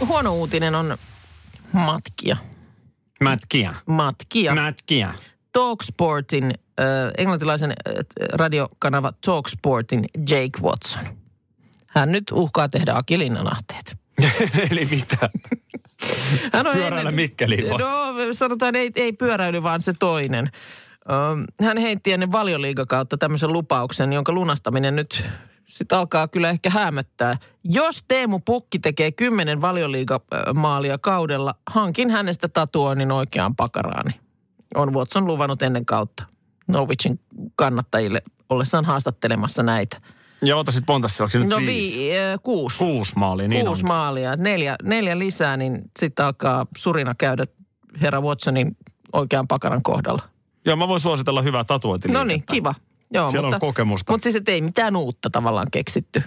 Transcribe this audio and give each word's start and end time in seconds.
Huono 0.00 0.34
uutinen 0.34 0.74
on 0.74 0.96
matkia. 1.72 2.36
Mätkiä. 3.20 3.74
Matkia. 3.86 4.54
Mätkiä. 4.54 5.14
Talksportin, 5.52 6.44
äh, 6.44 6.54
englantilaisen 7.18 7.70
äh, 7.70 7.94
radiokanava 8.32 9.12
Talksportin 9.26 10.04
Jake 10.28 10.60
Watson. 10.62 11.04
Hän 11.86 12.12
nyt 12.12 12.24
uhkaa 12.32 12.68
tehdä 12.68 12.92
Aki 12.94 13.18
Linnanahteet. 13.18 13.96
Eli 14.70 14.84
mitä? 14.90 15.30
Hän 16.52 16.66
on 16.66 16.72
Pyöräillä 16.74 16.98
ennen- 17.00 17.14
Mikkeliin 17.14 17.70
vai? 17.70 17.78
No 17.78 18.14
sanotaan 18.32 18.76
ei, 18.76 18.90
ei 18.96 19.12
pyöräily, 19.12 19.62
vaan 19.62 19.80
se 19.80 19.92
toinen. 19.98 20.50
Hän 21.62 21.78
heitti 21.78 22.12
ennen 22.12 22.32
valioliigakautta 22.32 23.16
tämmöisen 23.18 23.52
lupauksen, 23.52 24.12
jonka 24.12 24.32
lunastaminen 24.32 24.96
nyt 24.96 25.24
sitten 25.68 25.98
alkaa 25.98 26.28
kyllä 26.28 26.50
ehkä 26.50 26.70
hämöttää. 26.70 27.36
Jos 27.64 28.04
Teemu 28.08 28.38
Pukki 28.44 28.78
tekee 28.78 29.12
kymmenen 29.12 29.60
valioliigamaalia 29.60 30.98
kaudella, 30.98 31.54
hankin 31.66 32.10
hänestä 32.10 32.48
tatuoinnin 32.48 33.12
oikeaan 33.12 33.56
pakaraani. 33.56 34.10
On 34.74 34.94
Watson 34.94 35.26
luvannut 35.26 35.62
ennen 35.62 35.86
kautta 35.86 36.24
Norwichin 36.68 37.20
kannattajille 37.56 38.22
ollessaan 38.48 38.84
haastattelemassa 38.84 39.62
näitä. 39.62 40.00
Ja 40.42 40.56
ota 40.56 40.70
sit 40.70 40.84
monta 40.88 41.08
seuraavaksi 41.08 41.38
nyt 41.38 41.48
No 41.48 41.56
viisi. 41.56 41.98
vi, 41.98 42.18
äh, 42.18 42.38
kuusi. 42.42 42.78
Kuusi 42.78 43.12
maalia, 43.16 43.48
niin 43.48 43.66
Kuusi 43.66 43.82
on. 43.82 43.88
maalia. 43.88 44.36
Neljä, 44.36 44.76
neljä 44.82 45.18
lisää, 45.18 45.56
niin 45.56 45.82
sitten 45.98 46.26
alkaa 46.26 46.66
surina 46.76 47.12
käydä 47.18 47.46
herra 48.00 48.20
Watsonin 48.20 48.76
oikean 49.12 49.48
pakaran 49.48 49.82
kohdalla. 49.82 50.22
Joo, 50.66 50.76
mä 50.76 50.88
voin 50.88 51.00
suositella 51.00 51.42
hyvää 51.42 51.64
tatuointiliikettä. 51.64 52.24
No 52.24 52.28
niin, 52.28 52.44
kiva. 52.52 52.74
Joo, 53.10 53.28
Siellä 53.28 53.46
mutta, 53.46 53.56
on 53.56 53.60
kokemusta. 53.60 54.12
Mutta 54.12 54.30
siis 54.32 54.42
ei 54.46 54.60
mitään 54.62 54.96
uutta 54.96 55.30
tavallaan 55.30 55.66
keksitty. 55.70 56.22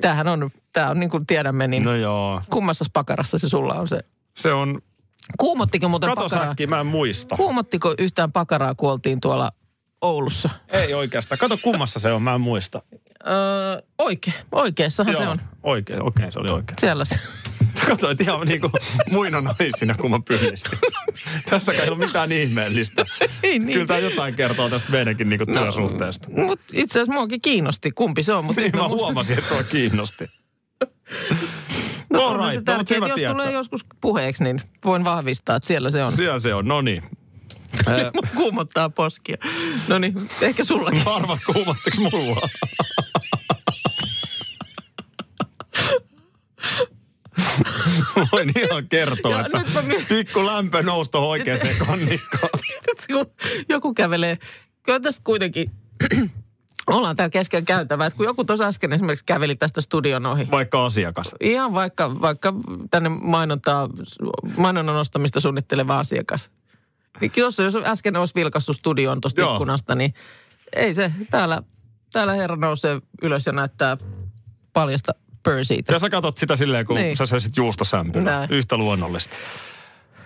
Tämähän 0.00 0.28
on, 0.28 0.50
tämä 0.72 0.90
on 0.90 1.00
niin 1.00 1.10
kuin 1.10 1.26
tiedämme, 1.26 1.68
niin 1.68 1.84
No 1.84 1.94
joo. 1.94 2.42
kummassa 2.50 2.84
pakarassa 2.92 3.38
se 3.38 3.48
sulla 3.48 3.74
on 3.74 3.88
se. 3.88 4.00
Se 4.36 4.52
on, 4.52 4.82
Kuumottiko 5.38 5.88
muuten 5.88 6.10
kato 6.10 6.22
pakaraa? 6.22 6.46
säkki, 6.48 6.66
mä 6.66 6.80
en 6.80 6.86
muista. 6.86 7.36
Kuumottiko 7.36 7.94
yhtään 7.98 8.32
pakaraa, 8.32 8.74
kun 8.74 8.90
oltiin 8.92 9.20
tuolla 9.20 9.50
Oulussa? 10.00 10.50
Ei 10.68 10.94
oikeastaan. 10.94 11.38
Kato 11.38 11.58
kummassa 11.62 12.00
se 12.00 12.12
on, 12.12 12.22
mä 12.22 12.34
en 12.34 12.40
muista. 12.40 12.82
Öö, 13.26 13.82
oikein, 13.98 14.36
oikeassahan 14.52 15.16
se 15.16 15.28
on. 15.28 15.40
Oikein, 15.62 16.02
okei, 16.02 16.32
se 16.32 16.38
oli 16.38 16.50
oikein. 16.50 16.76
Siellä 16.80 17.04
se. 17.04 17.18
Sä 17.80 17.86
katsoit 17.86 18.20
ihan 18.20 18.46
niinku 18.46 18.70
muina 19.10 19.40
naisina, 19.40 19.94
kun 19.94 20.10
mä 20.10 20.20
pyhistin. 20.28 20.78
Tässäkään 21.50 21.84
ei 21.84 21.90
ole 21.90 22.06
mitään 22.06 22.32
ihmeellistä. 22.32 23.04
Niin, 23.42 23.66
niin. 23.66 23.72
Kyllä 23.74 23.86
tämä 23.86 23.98
jotain 23.98 24.34
kertoo 24.34 24.68
tästä 24.70 24.90
meidänkin 24.90 25.28
niinku 25.28 25.46
työsuhteesta. 25.46 26.28
Mut 26.30 26.60
itse 26.72 26.98
asiassa 26.98 27.12
muakin 27.12 27.40
kiinnosti, 27.40 27.90
kumpi 27.90 28.22
se 28.22 28.32
on. 28.32 28.44
Mutta 28.44 28.60
Niin 28.60 28.76
mä 28.76 28.88
huomasin, 28.88 29.38
että 29.38 29.48
sua 29.48 29.62
kiinnosti. 29.62 30.24
No, 32.10 32.20
All 32.22 32.34
onhan 32.34 32.50
right, 32.52 32.64
se 32.66 32.72
no, 32.72 32.76
tärkeää, 32.78 32.78
mut 32.78 32.90
hyvä 32.96 33.06
jos 33.08 33.14
tietää. 33.16 33.32
tulee 33.34 33.52
joskus 33.52 33.84
puheeksi, 34.00 34.44
niin 34.44 34.60
voin 34.84 35.04
vahvistaa, 35.04 35.56
että 35.56 35.66
siellä 35.66 35.90
se 35.90 36.04
on. 36.04 36.12
Siellä 36.12 36.38
se 36.38 36.54
on, 36.54 36.68
no 36.68 36.80
niin. 36.80 37.02
Kuumottaa 38.36 38.90
poskia. 38.90 39.36
No 39.88 39.98
niin, 39.98 40.28
ehkä 40.40 40.64
sullakin. 40.64 41.04
Mä 41.04 41.14
arvan, 41.14 41.38
kuumatteko 41.46 41.96
mulla? 42.00 42.48
Voin 48.32 48.52
ihan 48.56 48.88
kertoa, 48.88 49.32
Ja 49.32 49.40
että 49.46 49.58
nyt 49.58 49.74
mä 49.74 49.82
pikku 50.08 50.46
lämpö 50.46 50.82
nousi 50.82 51.10
tuohon 51.10 51.30
oikeaan 51.30 51.60
konnikkoon. 51.86 52.50
kun 53.12 53.26
joku 53.68 53.94
kävelee, 53.94 54.38
kyllä 54.82 55.00
tästä 55.00 55.20
kuitenkin, 55.24 55.70
ollaan 56.86 57.16
täällä 57.16 57.30
keskellä 57.30 57.64
käytävää, 57.64 58.06
että 58.06 58.16
kun 58.16 58.26
joku 58.26 58.44
tuossa 58.44 58.66
äsken 58.66 58.92
esimerkiksi 58.92 59.24
käveli 59.24 59.56
tästä 59.56 59.80
studion 59.80 60.26
ohi, 60.26 60.50
Vaikka 60.50 60.84
asiakas. 60.84 61.34
ihan 61.40 61.74
vaikka, 61.74 62.20
vaikka 62.20 62.52
tänne 62.90 63.08
mainontaa, 63.08 63.88
mainonnan 64.56 64.96
ostamista 64.96 65.40
suunnitteleva 65.40 65.98
asiakas. 65.98 66.50
Niin 67.20 67.32
Jos, 67.36 67.58
jos 67.58 67.74
äsken 67.84 68.16
olisi 68.16 68.34
vilkassut 68.34 68.76
studioon 68.76 69.20
tuosta 69.20 69.52
ikkunasta, 69.52 69.94
niin 69.94 70.14
ei 70.76 70.94
se, 70.94 71.12
täällä, 71.30 71.62
täällä 72.12 72.34
herra 72.34 72.56
nousee 72.56 73.00
ylös 73.22 73.46
ja 73.46 73.52
näyttää 73.52 73.96
paljasta 74.72 75.12
pörsiitä. 75.50 75.92
Ja 75.92 75.98
sä 75.98 76.10
katot 76.10 76.38
sitä 76.38 76.56
silleen, 76.56 76.86
kun 76.86 76.96
Niin. 76.96 77.16
sä 77.16 77.26
söisit 77.26 77.56
juustosämpylää. 77.56 78.38
Näin. 78.38 78.50
Yhtä 78.52 78.76
luonnollista. 78.76 79.34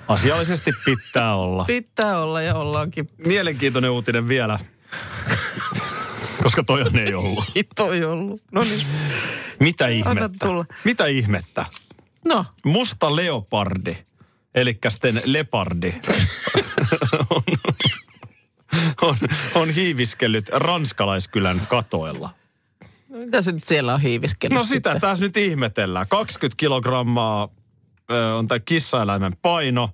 Asiallisesti 0.09 0.73
pitää 0.85 1.35
olla. 1.37 1.65
Pitää 1.67 2.21
olla 2.23 2.43
ja 2.43 2.55
ollaankin. 2.55 3.11
Mielenkiintoinen 3.27 3.91
uutinen 3.91 4.29
vielä. 4.29 4.59
Koska 6.43 6.63
toi 6.65 6.83
on 6.83 6.99
ei 6.99 7.15
ollut. 7.15 7.45
Toi 7.77 8.05
ollut. 8.05 8.43
No 8.53 8.63
niin. 8.63 8.87
Mitä 9.61 9.89
ihmettä? 9.89 10.49
Mitä 10.85 11.07
ihmettä? 11.07 11.67
No, 12.25 12.45
Musta 12.65 13.17
leopardi, 13.17 13.97
eli 14.55 14.79
sitten 14.89 15.23
lepardi, 15.25 15.95
on, 17.31 17.43
on, 19.03 19.17
on 19.55 19.71
hiiviskellyt 19.71 20.49
ranskalaiskylän 20.53 21.63
katoilla. 21.69 22.31
No 23.11 23.19
mitä 23.19 23.43
se 23.43 23.53
nyt 23.53 23.65
siellä 23.65 23.95
on 23.95 24.01
hiiviskellyt 24.01 24.59
No 24.59 24.65
sitä 24.65 24.75
sitten? 24.93 25.01
tässä 25.01 25.25
nyt 25.25 25.37
ihmetellään. 25.37 26.07
20 26.09 26.57
kilogrammaa 26.57 27.49
ö, 28.11 28.35
on 28.35 28.49
tämä 28.49 28.59
kissaeläimen 28.59 29.33
paino, 29.43 29.91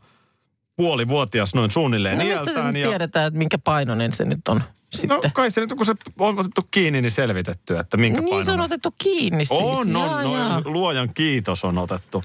puolivuotias 0.76 1.54
noin 1.54 1.70
suunnilleen 1.70 2.18
No 2.18 2.24
mistä 2.24 2.36
iältään. 2.44 2.74
nyt 2.74 2.82
tiedetään, 2.88 3.26
että 3.26 3.38
minkä 3.38 3.58
painoinen 3.58 4.12
se 4.12 4.24
nyt 4.24 4.48
on 4.48 4.56
no 4.56 4.64
sitten? 4.94 5.32
kai 5.32 5.50
se 5.50 5.60
nyt, 5.60 5.70
kun 5.76 5.86
se 5.86 5.94
on 6.18 6.38
otettu 6.38 6.68
kiinni, 6.70 7.00
niin 7.02 7.10
selvitetty, 7.10 7.78
että 7.78 7.96
minkä 7.96 8.20
niin 8.20 8.28
se 8.28 8.34
on 8.34 8.40
painoinen. 8.44 8.64
otettu 8.64 8.94
kiinni 8.98 9.46
siis. 9.46 9.60
On, 9.62 9.92
Jaa, 9.92 10.16
on, 10.16 10.32
jaa. 10.32 10.60
no, 10.60 10.70
luojan 10.70 11.14
kiitos 11.14 11.64
on 11.64 11.78
otettu. 11.78 12.24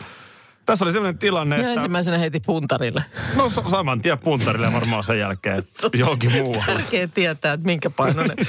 Tässä 0.65 0.85
oli 0.85 0.91
sellainen 0.91 1.19
tilanne, 1.19 1.55
Ja 1.55 1.61
että... 1.61 1.73
ensimmäisenä 1.73 2.17
heiti 2.17 2.39
puntarille. 2.39 3.03
No 3.35 3.49
sa- 3.49 3.63
saman 3.67 4.01
tien 4.01 4.19
puntarille 4.19 4.73
varmaan 4.73 5.03
sen 5.03 5.19
jälkeen 5.19 5.63
johonkin 5.93 6.31
muualle. 6.31 6.63
Tärkeä 6.65 7.07
tietää, 7.07 7.53
että 7.53 7.65
minkä 7.65 7.89
painoinen. 7.89 8.37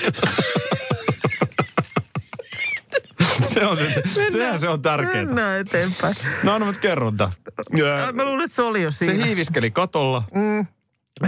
Se 3.63 3.67
on, 3.67 3.77
se, 3.77 4.31
sehän 4.33 4.61
se 4.61 4.69
on 4.69 4.83
tärkeää. 4.83 5.25
Mennään 5.25 5.59
eteenpäin. 5.61 6.15
No 6.43 6.53
anna 6.55 6.67
nyt 6.67 6.79
kerronta. 6.79 7.31
Ja 7.77 8.13
Mä 8.13 8.25
luulen, 8.25 8.45
että 8.45 8.55
se 8.55 8.63
oli 8.63 8.83
jo 8.83 8.91
Se 8.91 8.97
siinä. 9.05 9.25
hiiviskeli 9.25 9.71
katolla 9.71 10.23
Mm. 10.35 10.67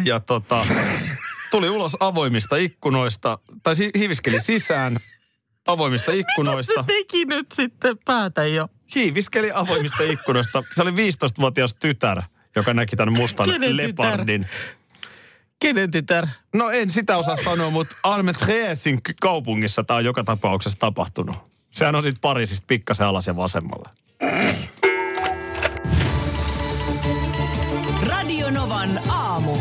ja 0.05 0.21
tota, 0.21 0.67
tuli 1.51 1.69
ulos 1.71 1.97
avoimista 2.01 2.57
ikkunoista, 2.57 3.39
tai 3.63 3.75
hiiviskeli 3.99 4.41
sisään 4.41 4.97
avoimista 5.67 6.13
ikkunoista. 6.13 6.73
Se 6.81 6.87
teki 6.87 7.25
nyt 7.25 7.53
sitten 7.53 7.99
päätä 8.05 8.47
jo. 8.47 8.69
Hiiviskeli 8.95 9.51
avoimista 9.55 10.03
ikkunoista. 10.03 10.63
Se 10.77 10.83
oli 10.83 10.91
15-vuotias 10.91 11.75
tytär, 11.75 12.23
joka 12.57 12.75
näki 12.75 12.97
tämän 12.97 13.15
mustan 13.19 13.47
Kenen 13.51 13.71
tytär? 13.71 13.87
lepardin. 13.89 14.47
Kenen 15.61 15.91
tytär? 15.91 16.27
No 16.55 16.71
en 16.71 16.91
sitä 16.91 17.17
osaa 17.17 17.37
sanoa, 17.37 17.71
mutta 17.71 17.97
Armetreesin 18.03 18.99
kaupungissa 19.21 19.85
tämä 19.85 19.97
on 19.97 20.05
joka 20.05 20.25
tapauksessa 20.25 20.79
tapahtunut. 20.79 21.37
Sehän 21.75 21.95
on 21.95 22.03
siitä 22.03 22.19
Pariisista 22.21 22.65
pikkasen 22.67 23.07
alas 23.07 23.27
ja 23.27 23.37
vasemmalle. 23.37 23.89
Radionovan 28.07 29.01
aamu. 29.09 29.57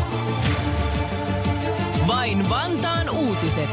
Vain 2.06 2.50
Vantaan 2.50 3.10
uutiset. 3.10 3.70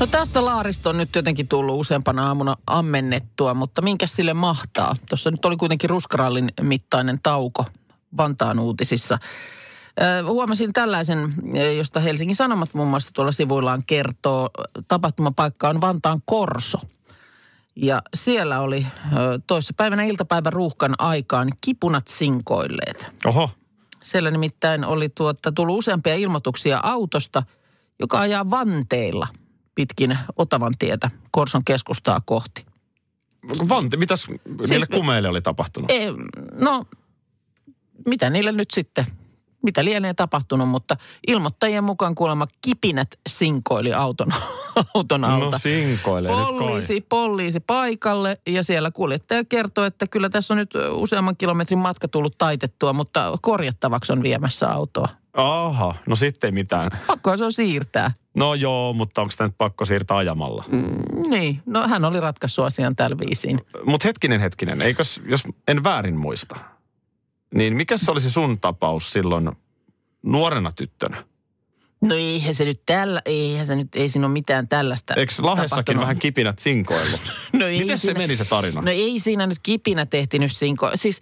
No 0.00 0.06
tästä 0.06 0.44
Laarista 0.44 0.90
on 0.90 0.96
nyt 0.96 1.14
jotenkin 1.16 1.48
tullut 1.48 1.80
useampana 1.80 2.26
aamuna 2.26 2.56
ammennettua, 2.66 3.54
mutta 3.54 3.82
minkä 3.82 4.06
sille 4.06 4.34
mahtaa? 4.34 4.94
Tuossa 5.08 5.30
nyt 5.30 5.44
oli 5.44 5.56
kuitenkin 5.56 5.90
ruskarallin 5.90 6.52
mittainen 6.60 7.20
tauko 7.22 7.64
Vantaan 8.16 8.58
uutisissa. 8.58 9.18
Huomasin 10.26 10.72
tällaisen, 10.72 11.34
josta 11.76 12.00
Helsingin 12.00 12.36
Sanomat 12.36 12.74
muun 12.74 12.88
muassa 12.88 13.10
tuolla 13.14 13.32
sivuillaan 13.32 13.82
kertoo. 13.86 14.50
Tapahtumapaikka 14.88 15.68
on 15.68 15.80
Vantaan 15.80 16.22
Korso. 16.24 16.78
Ja 17.80 18.02
siellä 18.14 18.60
oli 18.60 18.86
toissapäivänä 19.46 20.04
iltapäivän 20.04 20.52
ruuhkan 20.52 20.94
aikaan 20.98 21.48
kipunat 21.60 22.08
sinkoilleet. 22.08 23.06
Oho. 23.24 23.50
Siellä 24.02 24.30
nimittäin 24.30 24.84
oli 24.84 25.08
tuota, 25.08 25.52
tullut 25.52 25.78
useampia 25.78 26.14
ilmoituksia 26.14 26.80
autosta, 26.82 27.42
joka 28.00 28.18
ajaa 28.18 28.50
vanteilla 28.50 29.28
pitkin 29.74 30.18
Otavan 30.36 30.74
tietä 30.78 31.10
Korson 31.30 31.64
keskustaa 31.64 32.20
kohti. 32.24 32.66
Vanti, 33.68 33.96
mitäs 33.96 34.28
niille 34.68 34.86
kumeille 34.86 35.28
oli 35.28 35.42
tapahtunut? 35.42 35.90
Ei, 35.90 36.06
no, 36.52 36.84
mitä 38.06 38.30
niille 38.30 38.52
nyt 38.52 38.70
sitten, 38.70 39.06
mitä 39.62 39.84
lienee 39.84 40.14
tapahtunut, 40.14 40.68
mutta 40.68 40.96
ilmoittajien 41.26 41.84
mukaan 41.84 42.14
kuulemma 42.14 42.46
kipinät 42.62 43.08
sinkoili 43.28 43.92
auton, 43.92 44.28
auton 44.94 45.24
alta. 45.24 45.50
No 45.50 45.58
sinkoilee 45.58 46.36
nyt 46.36 46.48
kai. 46.48 46.58
Poliisi, 46.58 47.00
poliisi 47.08 47.60
paikalle 47.60 48.40
ja 48.46 48.62
siellä 48.62 48.90
kuljettaja 48.90 49.44
kertoo, 49.44 49.84
että 49.84 50.06
kyllä 50.06 50.28
tässä 50.28 50.54
on 50.54 50.58
nyt 50.58 50.70
useamman 50.90 51.36
kilometrin 51.36 51.78
matka 51.78 52.08
tullut 52.08 52.38
taitettua, 52.38 52.92
mutta 52.92 53.38
korjattavaksi 53.42 54.12
on 54.12 54.22
viemässä 54.22 54.70
autoa. 54.70 55.08
Aha, 55.32 55.94
no 56.06 56.16
sitten 56.16 56.48
ei 56.48 56.52
mitään. 56.52 56.90
Pakko 57.06 57.36
se 57.36 57.44
on 57.44 57.52
siirtää. 57.52 58.10
No 58.34 58.54
joo, 58.54 58.92
mutta 58.92 59.20
onko 59.20 59.30
sitä 59.30 59.44
nyt 59.44 59.54
pakko 59.58 59.84
siirtää 59.84 60.16
ajamalla? 60.16 60.64
Mm, 60.68 61.30
niin, 61.30 61.62
no 61.66 61.88
hän 61.88 62.04
oli 62.04 62.20
ratkaissut 62.20 62.64
asian 62.64 62.96
tällä 62.96 63.16
viisiin. 63.18 63.60
Mutta 63.86 64.08
hetkinen, 64.08 64.40
hetkinen. 64.40 64.82
Eikös, 64.82 65.22
jos 65.26 65.44
en 65.68 65.84
väärin 65.84 66.16
muista, 66.16 66.56
niin 67.54 67.76
mikä 67.76 67.96
se 67.96 68.10
olisi 68.10 68.30
sun 68.30 68.60
tapaus 68.60 69.12
silloin 69.12 69.50
nuorena 70.22 70.72
tyttönä? 70.72 71.24
No 72.00 72.14
eihän 72.14 72.54
se 72.54 72.64
nyt 72.64 72.82
tällä, 72.86 73.22
eihän 73.24 73.66
se 73.66 73.76
nyt, 73.76 73.88
ei 73.96 74.08
siinä 74.08 74.26
ole 74.26 74.32
mitään 74.32 74.68
tällaista 74.68 75.14
Eikö 75.14 75.32
Lahdessakin 75.38 75.70
tapahtunut. 75.70 76.00
vähän 76.00 76.18
kipinät 76.18 76.58
sinkoillut? 76.58 77.20
No 77.58 77.66
ei 77.66 77.78
Miten 77.80 77.98
se 77.98 78.02
siinä- 78.02 78.18
meni 78.18 78.36
se 78.36 78.44
tarina? 78.44 78.82
No 78.82 78.90
ei 78.90 79.20
siinä 79.20 79.46
nyt 79.46 79.58
kipinä 79.62 80.06
tehtinyt 80.06 80.52
sinko. 80.52 80.90
Siis 80.94 81.20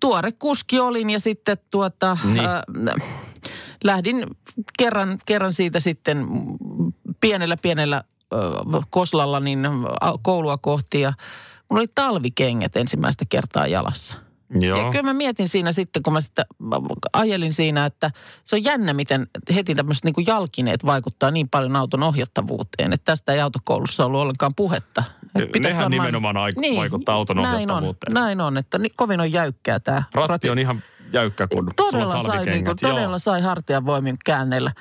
tuore 0.00 0.32
kuski 0.32 0.80
olin 0.80 1.10
ja 1.10 1.20
sitten 1.20 1.58
tuota, 1.70 2.16
Niin. 2.24 2.44
äh, 2.44 2.62
lähdin 3.84 4.26
kerran, 4.78 5.18
kerran 5.26 5.52
siitä 5.52 5.80
sitten 5.80 6.26
pienellä 7.20 7.56
pienellä 7.62 7.96
äh, 7.96 8.84
koslalla 8.90 9.40
niin 9.40 9.60
koulua 10.22 10.58
kohti 10.58 11.00
ja 11.00 11.12
mulla 11.70 11.80
oli 11.80 11.88
talvikengät 11.94 12.76
ensimmäistä 12.76 13.24
kertaa 13.28 13.66
jalassa. 13.66 14.16
Joo. 14.54 14.78
Ja 14.78 14.90
kyllä 14.90 15.02
mä 15.02 15.12
mietin 15.12 15.48
siinä 15.48 15.72
sitten, 15.72 16.02
kun 16.02 16.12
mä 16.12 16.20
sitä 16.20 16.46
ajelin 17.12 17.52
siinä, 17.52 17.86
että 17.86 18.10
se 18.44 18.56
on 18.56 18.64
jännä, 18.64 18.92
miten 18.92 19.26
heti 19.54 19.74
tämmöiset 19.74 20.04
niin 20.04 20.26
jalkineet 20.26 20.84
vaikuttaa 20.84 21.30
niin 21.30 21.48
paljon 21.48 21.76
auton 21.76 22.02
ohjattavuuteen, 22.02 22.92
että 22.92 23.04
tästä 23.04 23.32
ei 23.32 23.40
autokoulussa 23.40 24.06
ollut 24.06 24.20
ollenkaan 24.20 24.52
puhetta. 24.56 25.04
Et 25.34 25.52
pitäisi 25.52 25.76
Nehän 25.76 25.90
nimenomaan 25.90 26.36
ai- 26.36 26.52
vaikuttaa 26.76 27.14
auton 27.14 27.36
näin 27.36 27.46
on, 27.46 27.54
ohjattavuuteen. 27.54 28.14
näin 28.14 28.40
on, 28.40 28.56
että 28.56 28.78
ni- 28.78 28.90
kovin 28.90 29.20
on 29.20 29.32
jäykkää 29.32 29.80
tämä. 29.80 30.02
Ratti 30.14 30.50
on 30.50 30.58
ihan 30.58 30.82
jäykkä, 31.12 31.46
kun 31.46 31.70
todella 31.76 32.14
on 32.14 32.24
sai, 32.26 32.46
niin 32.46 32.64
kuin, 32.64 32.76
todella 32.80 33.18
sai 33.18 33.40
hartian 33.40 33.86
voimin 33.86 34.16
käänneillä. 34.24 34.72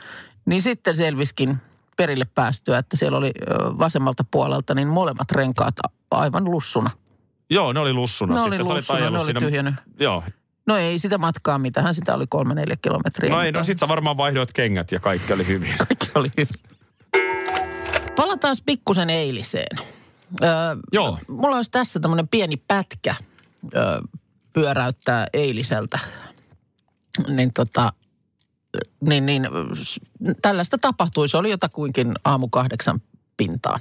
Niin 0.46 0.62
sitten 0.62 0.96
selviskin 0.96 1.58
perille 1.98 2.26
päästyä, 2.36 2.78
että 2.78 2.98
siellä 2.98 3.18
oli 3.18 3.32
vasemmalta 3.80 4.26
puolelta 4.32 4.76
niin 4.76 4.88
molemmat 4.88 5.32
renkaat 5.32 5.76
aivan 6.12 6.46
lussuna. 6.46 6.90
Joo, 7.50 7.74
ne 7.74 7.80
oli 7.80 7.94
lussuna. 7.94 8.34
Ne 8.36 8.42
sitten 8.42 8.66
oli 8.68 8.74
lussuna, 8.76 9.00
ne 9.00 9.08
oli 9.18 9.26
siinä- 9.26 9.40
tyhjännyt. 9.40 9.76
Joo. 10.00 10.24
No 10.66 10.78
ei 10.78 11.00
sitä 11.00 11.18
matkaa, 11.18 11.58
mitähän 11.60 11.96
sitä 11.96 12.14
oli 12.16 12.28
kolme 12.28 12.56
neljä 12.56 12.76
kilometriä. 12.82 13.30
No 13.32 13.42
ei, 13.42 13.52
no 13.52 13.64
sit 13.64 13.80
sä 13.80 13.88
varmaan 13.88 14.18
vaihdoit 14.18 14.54
kengät 14.54 14.92
ja 14.92 15.00
kaikki 15.00 15.34
oli 15.34 15.48
hyvin. 15.48 15.74
kaikki 15.88 16.10
oli 16.16 16.32
hyvin. 16.38 16.54
Palataan 18.16 18.56
pikkusen 18.66 19.10
eiliseen. 19.10 19.78
Öö, 20.44 20.50
Joo. 20.94 21.20
Mulla 21.28 21.56
olisi 21.56 21.72
tässä 21.72 22.00
tämmöinen 22.00 22.28
pieni 22.28 22.58
pätkä 22.58 23.16
öö, 23.76 24.02
pyöräyttää 24.54 25.28
eiliseltä. 25.34 26.00
Niin 27.28 27.54
tota, 27.54 27.94
niin, 29.02 29.26
niin, 29.26 29.48
tällaista 30.42 30.78
tapahtui. 30.78 31.28
Se 31.30 31.38
oli 31.38 31.50
jotakuinkin 31.52 32.12
aamu 32.26 32.48
kahdeksan 32.48 33.00
pintaan. 33.38 33.80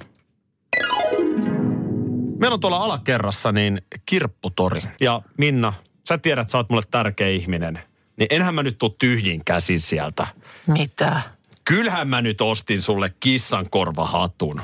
Meillä 2.48 2.54
on 2.54 2.60
tuolla 2.60 2.76
alakerrassa 2.84 3.52
niin 3.52 3.82
kirpputori. 4.06 4.80
Ja 5.00 5.22
Minna, 5.38 5.72
sä 6.08 6.18
tiedät, 6.18 6.50
sä 6.50 6.58
oot 6.58 6.70
mulle 6.70 6.82
tärkeä 6.90 7.28
ihminen. 7.28 7.78
Niin 8.16 8.26
enhän 8.30 8.54
mä 8.54 8.62
nyt 8.62 8.78
tuu 8.78 8.90
tyhjin 8.90 9.44
käsin 9.44 9.80
sieltä. 9.80 10.26
Mitä? 10.66 11.22
Kyllähän 11.64 12.08
mä 12.08 12.22
nyt 12.22 12.40
ostin 12.40 12.82
sulle 12.82 13.12
kissan 13.20 13.70
korvahatun. 13.70 14.60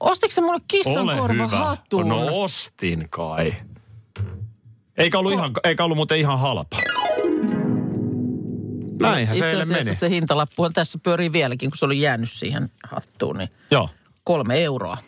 Ostitko 0.00 0.34
sä 0.34 0.40
mulle 0.40 0.58
kissan 0.68 0.98
Ole 0.98 1.16
korva 1.16 1.32
hyvä. 1.44 1.76
No 2.04 2.26
ostin 2.30 3.06
kai. 3.10 3.54
Eikä 4.96 5.18
ollut, 5.18 5.32
ihan, 5.32 5.52
eikä 5.64 5.84
ollut 5.84 5.96
muuten 5.96 6.18
ihan 6.18 6.38
halpa. 6.38 6.76
Näinhän 9.00 9.36
se 9.36 9.38
Itse 9.44 9.50
eilen 9.50 9.62
asiassa 9.62 9.84
meni. 9.84 9.94
se 9.96 10.10
hintalappuhan 10.10 10.72
tässä 10.72 10.98
pyörii 11.02 11.32
vieläkin, 11.32 11.70
kun 11.70 11.78
se 11.78 11.84
oli 11.84 12.00
jäänyt 12.00 12.30
siihen 12.30 12.70
hattuun, 12.88 13.38
niin 13.38 13.48
Joo, 13.70 13.88
kolme 14.24 14.64
euroa. 14.64 14.98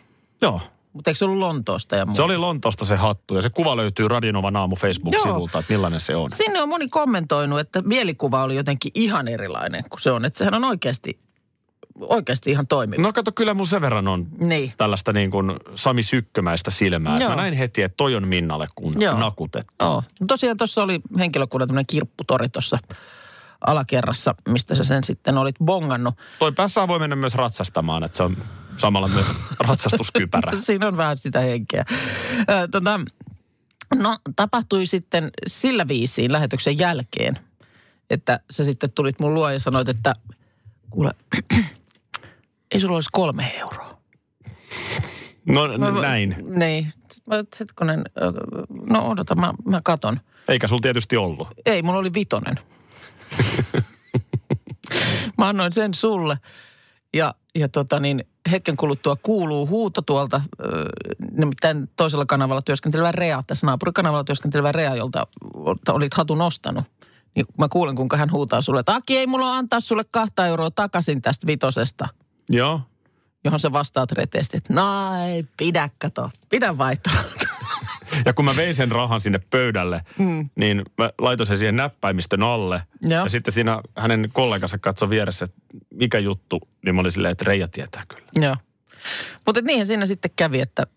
joo. 0.41 0.61
Mutta 0.93 1.09
eikö 1.09 1.17
se 1.17 1.25
ollut 1.25 1.37
Lontoosta 1.39 1.95
ja 1.95 2.05
muuta? 2.05 2.15
Se 2.15 2.21
oli 2.23 2.37
Lontoosta 2.37 2.85
se 2.85 2.95
hattu 2.95 3.35
ja 3.35 3.41
se 3.41 3.49
kuva 3.49 3.77
löytyy 3.77 4.07
Radionovan 4.07 4.55
aamu 4.55 4.75
Facebook-sivulta, 4.75 5.59
että 5.59 5.73
millainen 5.73 5.99
se 5.99 6.15
on. 6.15 6.31
Sinne 6.31 6.61
on 6.61 6.69
moni 6.69 6.89
kommentoinut, 6.89 7.59
että 7.59 7.81
mielikuva 7.81 8.43
oli 8.43 8.55
jotenkin 8.55 8.91
ihan 8.95 9.27
erilainen 9.27 9.83
kuin 9.89 10.01
se 10.01 10.11
on. 10.11 10.25
Että 10.25 10.37
sehän 10.37 10.53
on 10.53 10.63
oikeasti, 10.63 11.19
oikeasti 11.99 12.51
ihan 12.51 12.67
toimiva. 12.67 13.01
No 13.01 13.13
kato, 13.13 13.31
kyllä 13.31 13.53
mun 13.53 13.67
sen 13.67 13.81
verran 13.81 14.07
on 14.07 14.27
Niin. 14.37 14.73
tällaista 14.77 15.13
niin 15.13 15.31
kuin 15.31 15.51
Sami 15.75 16.03
Sykkömäistä 16.03 16.71
silmää. 16.71 17.17
Joo. 17.17 17.29
Mä 17.29 17.35
näin 17.35 17.53
heti, 17.53 17.81
että 17.81 17.97
toi 17.97 18.15
on 18.15 18.27
Minnalle 18.27 18.67
kun 18.75 19.01
Joo. 19.01 19.19
nakutettu. 19.19 19.73
Joo. 19.79 20.03
Tosiaan 20.27 20.57
tuossa 20.57 20.83
oli 20.83 21.01
henkilökunnan 21.19 21.67
tämmöinen 21.67 21.87
kirpputori 21.87 22.49
tuossa 22.49 22.77
alakerrassa, 23.67 24.35
mistä 24.49 24.75
sä 24.75 24.83
sen 24.83 25.03
sitten 25.03 25.37
olit 25.37 25.55
bongannut. 25.65 26.15
Toi 26.39 26.51
päässä 26.51 26.87
voi 26.87 26.99
mennä 26.99 27.15
myös 27.15 27.35
ratsastamaan, 27.35 28.03
että 28.03 28.17
se 28.17 28.23
on 28.23 28.37
samalla 28.81 29.07
myös 29.07 29.25
ratsastuskypärä. 29.59 30.51
Siinä 30.59 30.87
on 30.87 30.97
vähän 30.97 31.17
sitä 31.17 31.39
henkeä. 31.39 31.85
Tota, 32.71 32.99
no, 33.95 34.17
tapahtui 34.35 34.85
sitten 34.85 35.29
sillä 35.47 35.87
viisiin 35.87 36.31
lähetyksen 36.31 36.77
jälkeen, 36.77 37.39
että 38.09 38.39
sä 38.51 38.63
sitten 38.63 38.91
tulit 38.91 39.19
mun 39.19 39.33
luo 39.33 39.49
ja 39.49 39.59
sanoit, 39.59 39.89
että 39.89 40.13
kuule, 40.89 41.11
ei 42.71 42.79
sulla 42.79 42.95
olisi 42.95 43.09
kolme 43.11 43.53
euroa. 43.57 44.01
No 45.45 45.77
Mä- 45.77 46.01
näin. 46.01 46.35
Niin. 46.47 46.93
Mä, 47.25 47.35
hetkonen, 47.59 48.03
no 48.89 49.09
odota, 49.09 49.35
mä, 49.35 49.53
mä 49.65 49.81
katon. 49.83 50.19
Eikä 50.47 50.67
sul 50.67 50.77
tietysti 50.77 51.17
ollut. 51.17 51.47
Ei, 51.65 51.81
mulla 51.81 51.99
oli 51.99 52.13
vitonen. 52.13 52.59
mä 55.37 55.47
annoin 55.47 55.73
sen 55.73 55.93
sulle. 55.93 56.37
Ja, 57.13 57.35
ja 57.55 57.69
tota 57.69 57.99
niin, 57.99 58.25
hetken 58.51 58.77
kuluttua 58.77 59.15
kuuluu 59.15 59.67
huuto 59.67 60.01
tuolta, 60.01 60.41
nimittäin 61.31 61.89
toisella 61.95 62.25
kanavalla 62.25 62.61
työskentelevä 62.61 63.11
Rea, 63.11 63.43
tässä 63.47 63.65
naapurikanavalla 63.67 64.23
työskentelevä 64.23 64.71
Rea, 64.71 64.95
jolta 64.95 65.27
olit 65.89 66.13
hatun 66.13 66.41
ostanut. 66.41 66.83
Niin 67.35 67.45
mä 67.57 67.69
kuulen, 67.69 67.95
kuinka 67.95 68.17
hän 68.17 68.31
huutaa 68.31 68.61
sulle, 68.61 68.79
että 68.79 68.95
Aki, 68.95 69.17
ei 69.17 69.27
mulla 69.27 69.57
antaa 69.57 69.79
sulle 69.79 70.03
kahta 70.11 70.47
euroa 70.47 70.71
takaisin 70.71 71.21
tästä 71.21 71.47
vitosesta. 71.47 72.07
Joo. 72.49 72.81
Johon 73.43 73.59
sä 73.59 73.71
vastaat 73.71 74.11
reteesti, 74.11 74.57
että 74.57 74.73
no 74.73 74.83
ei, 75.25 75.45
pidä 75.57 75.89
kato, 75.99 76.29
pidä 76.49 76.77
vaihtoa. 76.77 77.13
Ja 78.25 78.33
kun 78.33 78.45
mä 78.45 78.55
vein 78.55 78.75
sen 78.75 78.91
rahan 78.91 79.21
sinne 79.21 79.39
pöydälle, 79.49 80.01
mm. 80.17 80.49
niin 80.55 80.81
mä 80.97 81.09
laitoin 81.19 81.47
sen 81.47 81.57
siihen 81.57 81.75
näppäimistön 81.75 82.43
alle. 82.43 82.81
Joo. 83.01 83.23
Ja 83.23 83.29
sitten 83.29 83.53
siinä 83.53 83.81
hänen 83.97 84.29
kollegansa 84.33 84.77
katsoi 84.77 85.09
vieressä, 85.09 85.45
että 85.45 85.57
mikä 85.93 86.19
juttu. 86.19 86.59
Niin 86.85 86.95
mä 86.95 87.01
olin 87.01 87.11
silleen, 87.11 87.31
että 87.31 87.45
Reija 87.47 87.67
tietää 87.67 88.03
kyllä. 88.07 88.23
Joo. 88.35 88.55
Mutta 89.45 89.61
niinhän 89.61 89.87
siinä 89.87 90.05
sitten 90.05 90.31
kävi, 90.35 90.59
että 90.59 90.87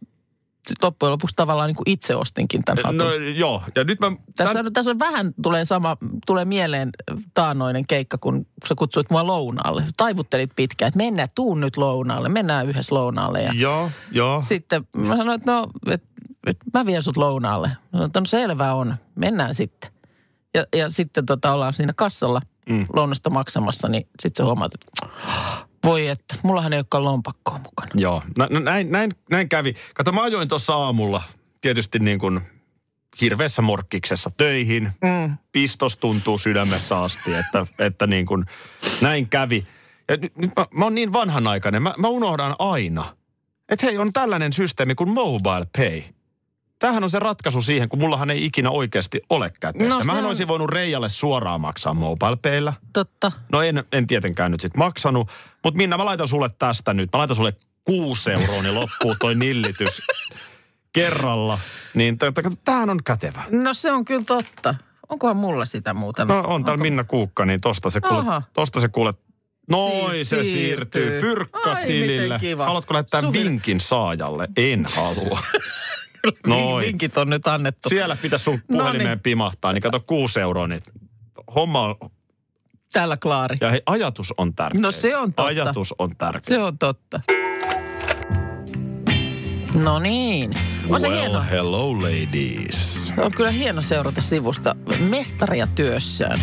loppujen 0.83 1.13
lopuksi 1.13 1.37
tavallaan 1.37 1.69
niin 1.69 1.77
kuin 1.77 1.91
itse 1.91 2.17
ostinkin 2.17 2.65
tämän 2.65 2.85
hatun. 2.85 2.99
No 2.99 3.15
joo, 3.15 3.63
ja 3.77 3.85
nyt 3.85 4.01
mä... 4.01 4.13
tässä, 4.37 4.59
on, 4.59 4.73
tässä 4.73 4.91
on 4.91 4.99
vähän, 4.99 5.35
tulee 5.43 5.65
sama, 5.65 5.97
tulee 6.27 6.45
mieleen 6.45 6.91
taannoinen 7.35 7.87
keikka, 7.87 8.19
kun 8.19 8.47
sä 8.69 8.75
kutsuit 8.75 9.11
mua 9.11 9.27
lounaalle. 9.27 9.85
Taivuttelit 9.97 10.51
pitkään, 10.57 10.89
että 10.89 10.99
mennään, 10.99 11.29
tuu 11.35 11.55
nyt 11.55 11.77
lounaalle, 11.77 12.29
mennään 12.29 12.69
yhdessä 12.69 12.95
lounaalle. 12.95 13.43
Ja 13.43 13.53
Joo, 13.55 13.91
joo. 14.11 14.43
sitten 14.43 14.85
mä 14.97 15.17
sanoin, 15.17 15.37
että 15.37 15.53
no, 15.53 15.67
et, 15.87 16.03
et 16.47 16.57
mä 16.75 16.87
vien 16.87 17.03
sut 17.03 17.17
lounaalle. 17.17 17.71
Sanoin, 17.93 18.07
että 18.07 18.21
no 18.21 18.27
selvä 18.27 18.75
on, 18.75 18.97
mennään 19.15 19.55
sitten. 19.55 19.91
Ja, 20.55 20.65
ja 20.77 20.91
sitten 20.91 21.27
tota, 21.27 21.53
ollaan 21.53 21.73
siinä 21.75 21.93
kassalla 21.97 22.41
Mm. 22.69 22.87
lounasta 22.93 23.31
maksamassa, 23.31 23.89
niin 23.89 24.07
sitten 24.23 24.45
sä 24.45 24.45
huomaat, 24.45 24.73
että 24.75 25.07
voi 25.85 26.09
että, 26.09 26.35
mullahan 26.43 26.73
ei 26.73 26.79
olekaan 26.79 27.05
lompakkoa 27.05 27.59
mukana. 27.59 27.91
Joo, 27.95 28.23
Nä, 28.39 28.49
nä- 28.51 28.61
näin, 28.61 28.93
näin, 28.93 29.11
näin 29.31 29.49
kävi. 29.49 29.75
Kato, 29.95 30.13
mä 30.13 30.23
ajoin 30.23 30.49
tuossa 30.49 30.75
aamulla 30.75 31.23
tietysti 31.61 31.99
niin 31.99 32.19
kuin 32.19 32.41
hirveässä 33.21 33.63
morkkiksessa 33.63 34.31
töihin. 34.37 34.93
Mm. 35.05 35.37
Pistos 35.53 35.97
tuntuu 35.97 36.39
sydämessä 36.39 36.99
asti, 37.03 37.35
että, 37.35 37.67
että 37.79 38.07
niin 38.07 38.27
kuin 38.27 38.45
näin 39.01 39.29
kävi. 39.29 39.67
Ja 40.09 40.17
nyt, 40.17 40.37
nyt 40.37 40.51
mä, 40.57 40.67
mä 40.75 40.85
oon 40.85 40.95
niin 40.95 41.13
vanhanaikainen, 41.13 41.83
mä, 41.83 41.95
mä 41.99 42.09
unohdan 42.09 42.57
aina, 42.59 43.05
että 43.69 43.87
hei, 43.87 43.99
on 43.99 44.13
tällainen 44.13 44.53
systeemi 44.53 44.95
kuin 44.95 45.11
mobile 45.11 45.67
pay. 45.77 46.03
Tämähän 46.79 47.03
on 47.03 47.11
se 47.11 47.19
ratkaisu 47.19 47.63
siihen, 47.63 47.89
kun 47.89 47.99
mullahan 47.99 48.31
ei 48.31 48.45
ikinä 48.45 48.71
oikeasti 48.71 49.21
ole 49.31 49.53
käteistä. 49.61 49.95
No 49.95 50.05
Mähän 50.05 50.25
on- 50.25 50.29
olisin 50.29 50.49
voinut 50.49 50.71
Reijalle 50.71 51.09
suoraan 51.09 51.61
maksaa 51.61 51.95
mobile. 51.95 52.73
Totta. 52.93 53.33
No 53.53 53.63
en, 53.63 53.85
en 53.93 54.07
tietenkään 54.07 54.51
nyt 54.51 54.61
sit 54.61 54.77
maksanut, 54.77 55.29
mutta 55.65 55.77
Minna 55.79 55.97
mä 55.97 56.05
laitan 56.05 56.29
sulle 56.29 56.51
tästä 56.59 56.95
nyt. 56.95 57.11
Mä 57.13 57.19
laitan 57.19 57.37
sulle 57.37 57.53
kuusi 57.85 58.31
euroa, 58.31 58.63
niin 58.63 58.75
loppuu 58.75 59.15
toi 59.21 59.35
nillitys. 59.35 60.03
kerralla. 60.93 61.59
Niin 61.95 62.19
tämähän 62.65 62.91
on 62.91 63.05
kätevä. 63.05 63.43
No 63.51 63.75
se 63.75 63.93
on 63.93 64.05
kyllä 64.05 64.25
totta. 64.27 64.75
Onkohan 65.09 65.37
mulla 65.37 65.65
sitä 65.65 65.95
muuten? 65.95 66.29
No 66.29 66.41
on 66.47 66.65
täällä 66.65 66.83
Minna 66.83 67.05
Kuukka, 67.05 67.45
niin 67.45 67.61
tosta 67.61 67.91
se 67.91 68.01
kuule, 68.01 68.19
Aha. 68.19 68.43
tosta 68.53 68.81
se 68.81 68.89
kuule 68.89 69.13
Noin 69.71 70.21
Siir- 70.21 70.25
se 70.25 70.43
siirtyy. 70.45 71.03
siirtyy. 71.11 71.21
Fyrkka 71.21 71.73
Ai, 71.73 71.87
tilille. 71.87 72.23
miten 72.23 72.41
kiva. 72.41 72.67
Haluatko 72.67 72.95
lähettää 72.95 73.21
Suville. 73.21 73.45
vinkin 73.51 73.81
saajalle? 73.81 74.49
En 74.57 74.87
halua. 74.97 75.39
Noin. 76.47 76.87
Vinkit 76.87 77.17
on 77.17 77.31
nyt 77.31 77.47
annettu. 77.47 77.89
Siellä 77.89 78.17
pitäisi 78.23 78.45
sun 78.45 78.55
No 78.55 78.79
puhelimeen 78.79 79.09
niin. 79.09 79.21
pimahtaa, 79.21 79.73
niin 79.73 79.83
kato 79.83 80.01
kuusi 80.01 80.41
euroa, 80.41 80.67
niin 80.69 80.81
homma 81.55 81.81
on, 81.83 82.11
Täällä 82.93 83.17
Klaari. 83.17 83.57
ja 83.61 83.71
hei, 83.71 83.83
ajatus 83.87 84.35
on 84.37 84.55
tärkeä. 84.55 84.81
No 84.81 84.93
se 84.93 85.17
on 85.17 85.33
totta. 85.33 85.45
Ajatus 85.45 85.95
on 85.99 86.17
tärkeä. 86.17 86.41
Se 86.43 86.59
on 86.59 86.79
totta. 86.79 87.21
No 89.75 89.99
niin. 89.99 90.53
On 90.91 91.01
se 91.01 91.09
well, 91.09 91.21
hieno. 91.21 91.45
hello 91.51 91.93
ladies. 92.01 93.13
On 93.19 93.33
kyllä 93.33 93.51
hieno 93.51 93.83
seurata 93.83 94.21
sivusta 94.21 94.77
mestaria 95.09 95.67
työssään. 95.67 96.41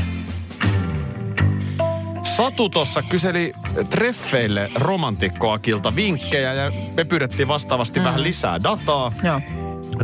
Satu 2.23 2.69
tuossa 2.69 3.01
kyseli 3.01 3.53
treffeille 3.89 4.71
romantikkoakilta 4.75 5.95
vinkkejä 5.95 6.53
ja 6.53 6.71
me 6.95 7.03
pyydettiin 7.03 7.47
vastaavasti 7.47 8.00
mm. 8.00 8.03
vähän 8.03 8.23
lisää 8.23 8.63
dataa. 8.63 9.11
Joo. 9.23 9.41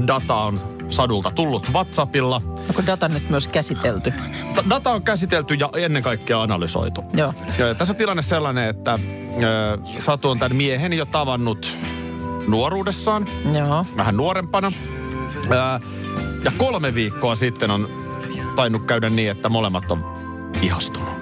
Data 0.07 0.35
on 0.35 0.59
Sadulta 0.89 1.31
tullut 1.31 1.69
WhatsAppilla. 1.73 2.41
Onko 2.69 2.83
data 2.85 3.07
nyt 3.07 3.29
myös 3.29 3.47
käsitelty? 3.47 4.13
Ta- 4.55 4.63
Data 4.69 4.91
on 4.91 5.01
käsitelty 5.03 5.53
ja 5.53 5.69
ennen 5.75 6.03
kaikkea 6.03 6.41
analysoitu. 6.41 7.03
Joo. 7.13 7.33
Ja 7.57 7.75
tässä 7.75 7.91
on 7.91 7.95
tilanne 7.97 8.21
sellainen, 8.21 8.69
että 8.69 8.99
ö, 9.43 9.77
Satu 9.99 10.29
on 10.29 10.39
tämän 10.39 10.55
miehen 10.55 10.93
jo 10.93 11.05
tavannut 11.05 11.77
nuoruudessaan, 12.47 13.25
Joo. 13.53 13.85
vähän 13.97 14.17
nuorempana. 14.17 14.71
Ö, 15.51 15.55
ja 16.43 16.51
kolme 16.57 16.93
viikkoa 16.93 17.35
sitten 17.35 17.71
on 17.71 17.89
tainnut 18.55 18.85
käydä 18.85 19.09
niin, 19.09 19.31
että 19.31 19.49
molemmat 19.49 19.91
on 19.91 20.13
ihastunut. 20.61 21.16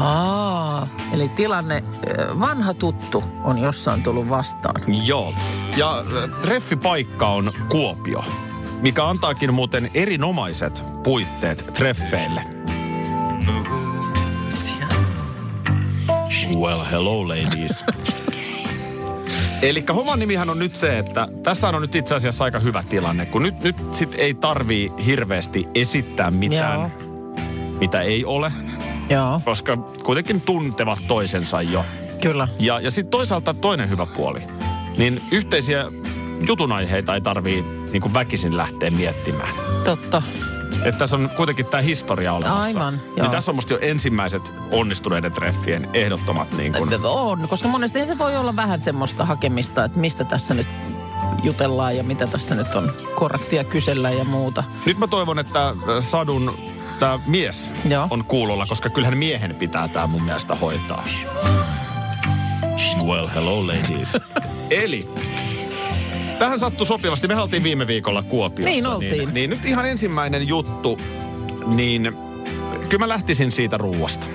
Aa, 0.00 0.88
eli 1.12 1.28
tilanne, 1.28 1.84
ö, 2.18 2.40
vanha 2.40 2.74
tuttu 2.74 3.24
on 3.44 3.58
jossain 3.58 4.02
tullut 4.02 4.28
vastaan. 4.28 4.82
Joo. 5.06 5.32
Ja 5.76 6.04
ö, 6.12 6.28
treffipaikka 6.28 7.28
on 7.28 7.52
Kuopio, 7.68 8.24
mikä 8.80 9.04
antaakin 9.08 9.54
muuten 9.54 9.90
erinomaiset 9.94 10.84
puitteet 11.02 11.70
treffeille. 11.74 12.42
Well, 16.56 16.84
hello 16.90 17.28
ladies. 17.28 17.84
Eli 19.62 19.84
homman 19.94 20.18
nimihän 20.18 20.50
on 20.50 20.58
nyt 20.58 20.76
se, 20.76 20.98
että 20.98 21.28
tässä 21.42 21.68
on 21.68 21.82
nyt 21.82 21.94
itse 21.94 22.14
asiassa 22.14 22.44
aika 22.44 22.58
hyvä 22.58 22.84
tilanne, 22.88 23.26
kun 23.26 23.42
nyt, 23.42 23.62
nyt 23.62 23.76
sit 23.92 24.14
ei 24.18 24.34
tarvii 24.34 24.92
hirveästi 25.06 25.68
esittää 25.74 26.30
mitään, 26.30 26.80
Joo. 26.80 26.90
mitä 27.80 28.00
ei 28.00 28.24
ole, 28.24 28.52
Joo, 29.10 29.40
koska 29.44 29.76
kuitenkin 30.04 30.40
tuntevat 30.40 30.98
toisensa 31.08 31.62
jo. 31.62 31.84
kyllä. 32.22 32.48
Ja, 32.58 32.80
ja 32.80 32.90
sitten 32.90 33.10
toisaalta 33.10 33.54
toinen 33.54 33.90
hyvä 33.90 34.06
puoli, 34.06 34.40
niin 34.98 35.22
yhteisiä 35.30 35.92
jutunaiheita 36.46 37.14
ei 37.14 37.20
tarvii 37.20 37.64
niin 37.92 38.02
kuin 38.02 38.14
väkisin 38.14 38.56
lähteä 38.56 38.88
miettimään. 38.96 39.54
Totta. 39.84 40.22
Että 40.84 40.98
tässä 40.98 41.16
on 41.16 41.30
kuitenkin 41.36 41.66
tämä 41.66 41.80
historia 41.80 42.32
olemassa. 42.32 42.62
Aivan, 42.62 42.94
joo. 42.94 43.22
Niin 43.22 43.30
tässä 43.30 43.50
on 43.50 43.54
musta 43.54 43.72
jo 43.72 43.78
ensimmäiset 43.82 44.42
onnistuneiden 44.72 45.32
treffien 45.32 45.88
ehdottomat 45.94 46.52
niin 46.52 46.72
kuin, 46.72 46.90
On, 47.04 47.48
koska 47.48 47.68
monesti 47.68 48.06
se 48.06 48.18
voi 48.18 48.36
olla 48.36 48.56
vähän 48.56 48.80
semmoista 48.80 49.24
hakemista, 49.24 49.84
että 49.84 49.98
mistä 49.98 50.24
tässä 50.24 50.54
nyt 50.54 50.66
jutellaan 51.42 51.96
ja 51.96 52.02
mitä 52.02 52.26
tässä 52.26 52.54
nyt 52.54 52.74
on 52.74 52.92
korrektia 53.14 53.64
kysellä 53.64 54.10
ja 54.10 54.24
muuta. 54.24 54.64
Nyt 54.86 54.98
mä 54.98 55.06
toivon, 55.06 55.38
että 55.38 55.68
äh, 55.68 55.74
Sadun 56.00 56.58
tämä 57.00 57.18
mies 57.26 57.70
Joo. 57.88 58.06
on 58.10 58.24
kuulolla, 58.24 58.66
koska 58.66 58.90
kyllähän 58.90 59.18
miehen 59.18 59.54
pitää 59.54 59.88
tämä 59.88 60.06
mun 60.06 60.22
mielestä 60.22 60.54
hoitaa. 60.54 61.04
Well, 63.06 63.24
hello 63.34 63.66
ladies. 63.66 64.16
Eli 64.70 65.08
tähän 66.38 66.58
sattui 66.60 66.86
sopivasti. 66.86 67.26
Me 67.28 67.40
oltiin 67.40 67.62
viime 67.62 67.86
viikolla 67.86 68.22
Kuopiossa. 68.22 68.70
Niin 68.70 68.86
oltiin. 68.86 69.12
Niin, 69.12 69.34
niin 69.34 69.50
nyt 69.50 69.64
ihan 69.64 69.86
ensimmäinen 69.86 70.48
juttu, 70.48 70.98
niin 71.66 72.12
kyllä 72.88 72.98
mä 72.98 73.08
lähtisin 73.08 73.52
siitä 73.52 73.78
ruuasta. 73.78 74.26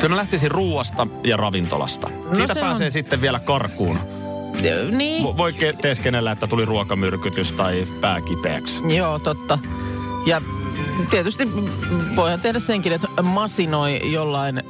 Kyllä 0.00 0.08
mä 0.08 0.16
lähtisin 0.16 0.50
ruuasta 0.50 1.06
ja 1.24 1.36
ravintolasta. 1.36 2.10
Siitä 2.34 2.54
se 2.54 2.60
pääsee 2.60 2.84
on- 2.86 2.90
sitten 2.90 3.20
vielä 3.20 3.38
karkuun. 3.40 3.98
Niin, 4.90 5.24
Vo- 5.24 5.36
Voi 5.36 5.52
ke- 5.52 5.76
teeskennellä, 5.82 6.30
että 6.32 6.46
tuli 6.46 6.64
ruokamyrkytys 6.64 7.52
tai 7.52 7.86
pää 8.00 8.20
kipeäksi. 8.20 8.82
joo, 8.96 9.18
totta. 9.18 9.58
Ja 10.26 10.40
tietysti 11.10 11.48
voihan 12.16 12.40
tehdä 12.40 12.60
senkin, 12.60 12.92
että 12.92 13.08
masinoi 13.22 14.12
jollain 14.12 14.62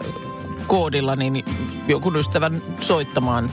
koodilla 0.67 1.17
niin 1.17 1.45
jonkun 1.89 2.17
ystävän 2.17 2.63
soittamaan. 2.81 3.51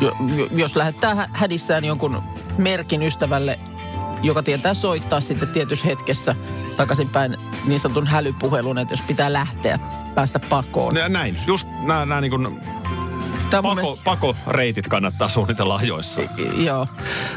Jo- 0.00 0.16
jo- 0.36 0.48
Jos 0.56 0.76
lähettää 0.76 1.14
hä- 1.14 1.28
hädissään 1.32 1.84
jonkun 1.84 2.22
merkin 2.58 3.02
ystävälle, 3.02 3.58
joka 4.22 4.42
tietää 4.42 4.74
soittaa 4.74 5.20
sitten 5.20 5.48
tietyssä 5.48 5.86
hetkessä 5.86 6.34
takaisinpäin 6.76 7.36
niin 7.66 7.80
sanotun 7.80 8.06
hälypuhelun, 8.06 8.78
että 8.78 8.94
jos 8.94 9.00
pitää 9.00 9.32
lähteä, 9.32 9.78
päästä 10.14 10.38
pakoon. 10.48 10.96
Ja 10.96 11.08
näin, 11.08 11.38
just 11.46 11.66
nämä, 11.82 12.06
nämä 12.06 12.20
niin 12.20 12.30
kuin 12.30 12.60
pako, 13.62 13.98
pakoreitit 14.04 14.88
kannattaa 14.88 15.28
suunnitella 15.28 15.76
ajoissa. 15.76 16.22
mielestä- 16.36 16.62
Joo. 16.62 16.86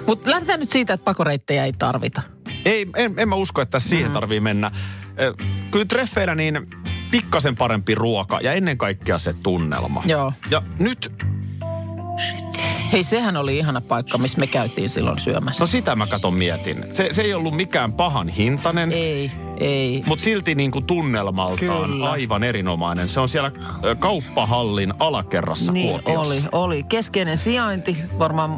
Mutta 0.08 0.30
lähdetään 0.32 0.60
nyt 0.60 0.70
siitä, 0.70 0.94
että 0.94 1.06
pakoreittejä 1.06 1.66
ei 1.66 1.74
tarvita. 1.74 2.22
Ei, 2.66 2.88
en, 2.96 3.14
en 3.18 3.30
mä 3.30 3.36
usko, 3.36 3.62
että 3.62 3.80
siihen 3.80 4.12
tarvii 4.12 4.40
mennä. 4.40 4.72
Kyllä 5.72 5.86
treffeillä 5.86 6.36
niin 6.36 6.68
pikkasen 7.12 7.56
parempi 7.56 7.96
ruoka 7.96 8.40
ja 8.42 8.54
ennen 8.54 8.78
kaikkea 8.78 9.18
se 9.18 9.34
tunnelma. 9.44 10.04
Joo. 10.06 10.34
Ja 10.52 10.62
nyt, 10.80 11.12
Hei, 12.94 13.04
sehän 13.04 13.38
oli 13.38 13.58
ihana 13.58 13.82
paikka, 13.82 14.18
missä 14.18 14.40
me 14.40 14.48
käytiin 14.48 14.90
silloin 14.90 15.20
syömässä. 15.20 15.64
no 15.64 15.68
sitä 15.68 15.96
mä 15.96 16.08
katon 16.08 16.34
mietin. 16.34 16.86
Se, 16.92 17.10
se 17.12 17.22
ei 17.22 17.34
ollut 17.34 17.54
mikään 17.56 17.94
pahan 17.94 18.30
hintainen, 18.30 18.92
Ei, 18.92 19.32
ei. 19.60 20.02
mutta 20.06 20.24
silti 20.24 20.56
niin 20.56 20.72
kuin 20.72 20.86
tunnelmaltaan 20.86 21.90
Kyllä. 21.90 22.12
aivan 22.12 22.44
erinomainen. 22.44 23.10
Se 23.10 23.20
on 23.20 23.30
siellä 23.30 23.52
kauppahallin 24.00 24.94
alakerrassa 25.00 25.72
Niin 25.72 25.90
Kuopiossa. 25.90 26.34
oli, 26.34 26.42
oli. 26.52 26.84
Keskeinen 26.84 27.38
sijainti. 27.38 27.98
Varmaan 28.20 28.52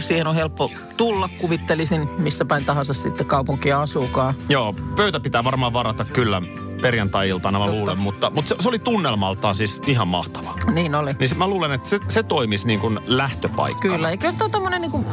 siihen 0.00 0.26
on 0.26 0.34
helppo 0.34 0.70
tulla, 0.96 1.28
kuvittelisin, 1.40 2.08
missä 2.18 2.44
päin 2.44 2.64
tahansa 2.64 2.94
sitten 2.94 3.26
kaupunkia 3.26 3.82
asuukaan. 3.82 4.34
Joo, 4.48 4.74
pöytä 4.96 5.20
pitää 5.20 5.44
varmaan 5.44 5.72
varata 5.72 6.04
kyllä 6.04 6.42
perjantai-iltana, 6.78 7.58
mä 7.58 7.64
Totta. 7.64 7.78
luulen, 7.78 7.98
mutta, 7.98 8.30
mutta 8.34 8.48
se, 8.48 8.54
se 8.60 8.68
oli 8.68 8.78
tunnelmaltaan 8.78 9.54
siis 9.54 9.80
ihan 9.86 10.08
mahtava. 10.08 10.54
Niin 10.72 10.94
oli. 10.94 11.12
Niin 11.18 11.28
se, 11.28 11.34
mä 11.34 11.46
luulen, 11.46 11.72
että 11.72 11.88
se, 11.88 12.00
se 12.08 12.22
toimisi 12.22 12.66
niin 12.66 12.80
kuin 12.80 12.98
lähtöpaikkana. 13.06 13.94
Kyllä, 13.94 14.10
eikä 14.10 14.32
tuo 14.32 14.48
tommonen 14.48 14.80
niinku 14.80 15.04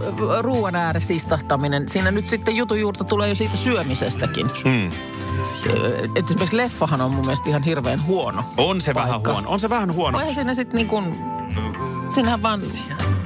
ruoan 0.41 0.75
ääressä 0.75 1.13
istahtaminen. 1.13 1.89
Siinä 1.89 2.12
nyt 2.12 2.27
sitten 2.27 2.55
jutun 2.55 2.79
juurta 2.79 3.03
tulee 3.03 3.29
jo 3.29 3.36
siitä 3.36 3.57
syömisestäkin. 3.57 4.45
Mm. 4.65 4.88
Et 6.15 6.25
esimerkiksi 6.25 6.57
leffahan 6.57 7.01
on 7.01 7.12
mun 7.12 7.25
mielestä 7.25 7.50
ihan 7.50 7.63
hirveän 7.63 8.05
huono. 8.05 8.43
On 8.57 8.81
se 8.81 8.93
vähän 8.93 9.10
paikka. 9.10 9.31
huono. 9.31 9.50
On 9.50 9.60
se 9.60 9.69
vähän 9.69 9.93
huono. 9.93 10.17
Voihan 10.17 10.36
siinä 10.36 10.53
sitten 10.53 10.75
niinku, 10.77 11.03
siinähän 12.13 12.41
vaan 12.41 12.62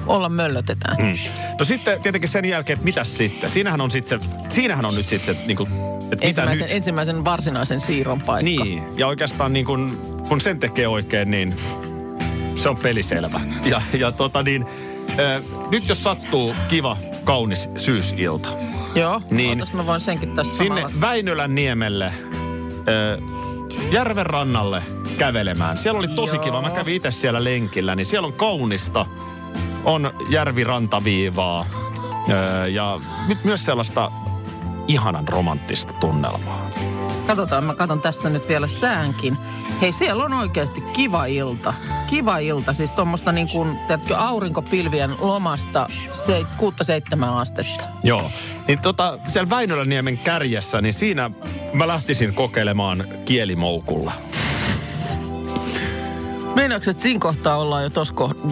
olla 0.07 0.29
möllötetään. 0.29 0.97
Mm. 0.97 1.13
No 1.59 1.65
sitten 1.65 2.01
tietenkin 2.01 2.29
sen 2.29 2.45
jälkeen, 2.45 2.77
että 2.77 2.85
mitäs 2.85 3.17
sitten? 3.17 3.49
Siinähän 3.49 3.81
on 3.81 3.91
sitten 3.91 4.21
se, 4.21 4.29
siinähän 4.49 4.85
on 4.85 4.95
nyt 4.95 5.09
sitten 5.09 5.35
se, 5.35 5.41
niin 5.45 5.57
kuin, 5.57 5.69
mitä 6.09 6.25
Ensimmäisen, 6.27 6.67
nyt? 6.67 6.75
ensimmäisen 6.75 7.25
varsinaisen 7.25 7.81
siirron 7.81 8.21
paikka. 8.21 8.63
Niin, 8.63 8.83
ja 8.97 9.07
oikeastaan 9.07 9.53
niin 9.53 9.65
kuin, 9.65 9.97
kun 10.27 10.41
sen 10.41 10.59
tekee 10.59 10.87
oikein, 10.87 11.31
niin 11.31 11.55
se 12.55 12.69
on 12.69 12.77
peliselvä. 12.77 13.41
Ja, 13.65 13.81
ja 13.99 14.11
tota 14.11 14.43
niin, 14.43 14.65
äh, 15.19 15.41
nyt 15.71 15.87
jos 15.89 16.03
sattuu 16.03 16.55
kiva, 16.67 16.97
kaunis 17.23 17.69
syysilta, 17.77 18.49
Joo, 18.95 19.21
Niin. 19.31 19.49
ootas 19.59 19.73
mä 19.73 19.85
voin 19.85 20.01
senkin 20.01 20.35
tässä 20.35 20.57
sinne 20.57 20.81
samalla. 20.81 21.01
Väinölän 21.01 21.55
niemelle, 21.55 22.05
äh, 22.05 22.13
järven 23.91 24.25
rannalle 24.25 24.83
kävelemään. 25.17 25.77
Siellä 25.77 25.97
oli 25.99 26.07
tosi 26.07 26.35
Joo. 26.35 26.43
kiva. 26.43 26.61
Mä 26.61 26.69
kävin 26.69 26.95
itse 26.95 27.11
siellä 27.11 27.43
lenkillä, 27.43 27.95
niin 27.95 28.05
siellä 28.05 28.25
on 28.25 28.33
kaunista. 28.33 29.05
On 29.83 30.11
järvirantaviivaa 30.29 31.59
äh, 31.61 32.69
ja 32.71 32.99
nyt 33.27 33.43
myös 33.43 33.65
sellaista 33.65 34.11
ihanan 34.89 35.27
romanttista 35.27 35.93
tunnelmaa. 35.93 36.69
Katsotaan, 37.27 37.63
mä 37.63 37.75
katson 37.75 38.01
tässä 38.01 38.29
nyt 38.29 38.49
vielä 38.49 38.67
säänkin. 38.67 39.37
Hei, 39.81 39.91
siellä 39.91 40.23
on 40.23 40.33
oikeasti 40.33 40.81
kiva 40.81 41.25
ilta. 41.25 41.73
Kiva 42.07 42.37
ilta, 42.37 42.73
siis 42.73 42.91
tuommoista 42.91 43.31
niin 43.31 43.49
kuin, 43.49 43.77
tiedätkö, 43.87 44.17
aurinkopilvien 44.17 45.11
lomasta 45.19 45.87
se, 46.13 46.41
6-7 46.41 47.23
astetta. 47.23 47.89
Joo. 48.03 48.31
Niin 48.67 48.79
tota, 48.79 49.19
siellä 49.27 49.49
Väinöläniemen 49.49 50.17
kärjessä, 50.17 50.81
niin 50.81 50.93
siinä 50.93 51.31
mä 51.73 51.87
lähtisin 51.87 52.33
kokeilemaan 52.33 53.03
kielimoukulla. 53.25 54.11
Meinaatko, 56.55 56.91
että 56.91 57.03
siinä 57.03 57.19
kohtaa 57.19 57.57
ollaan 57.57 57.83
jo 57.83 57.89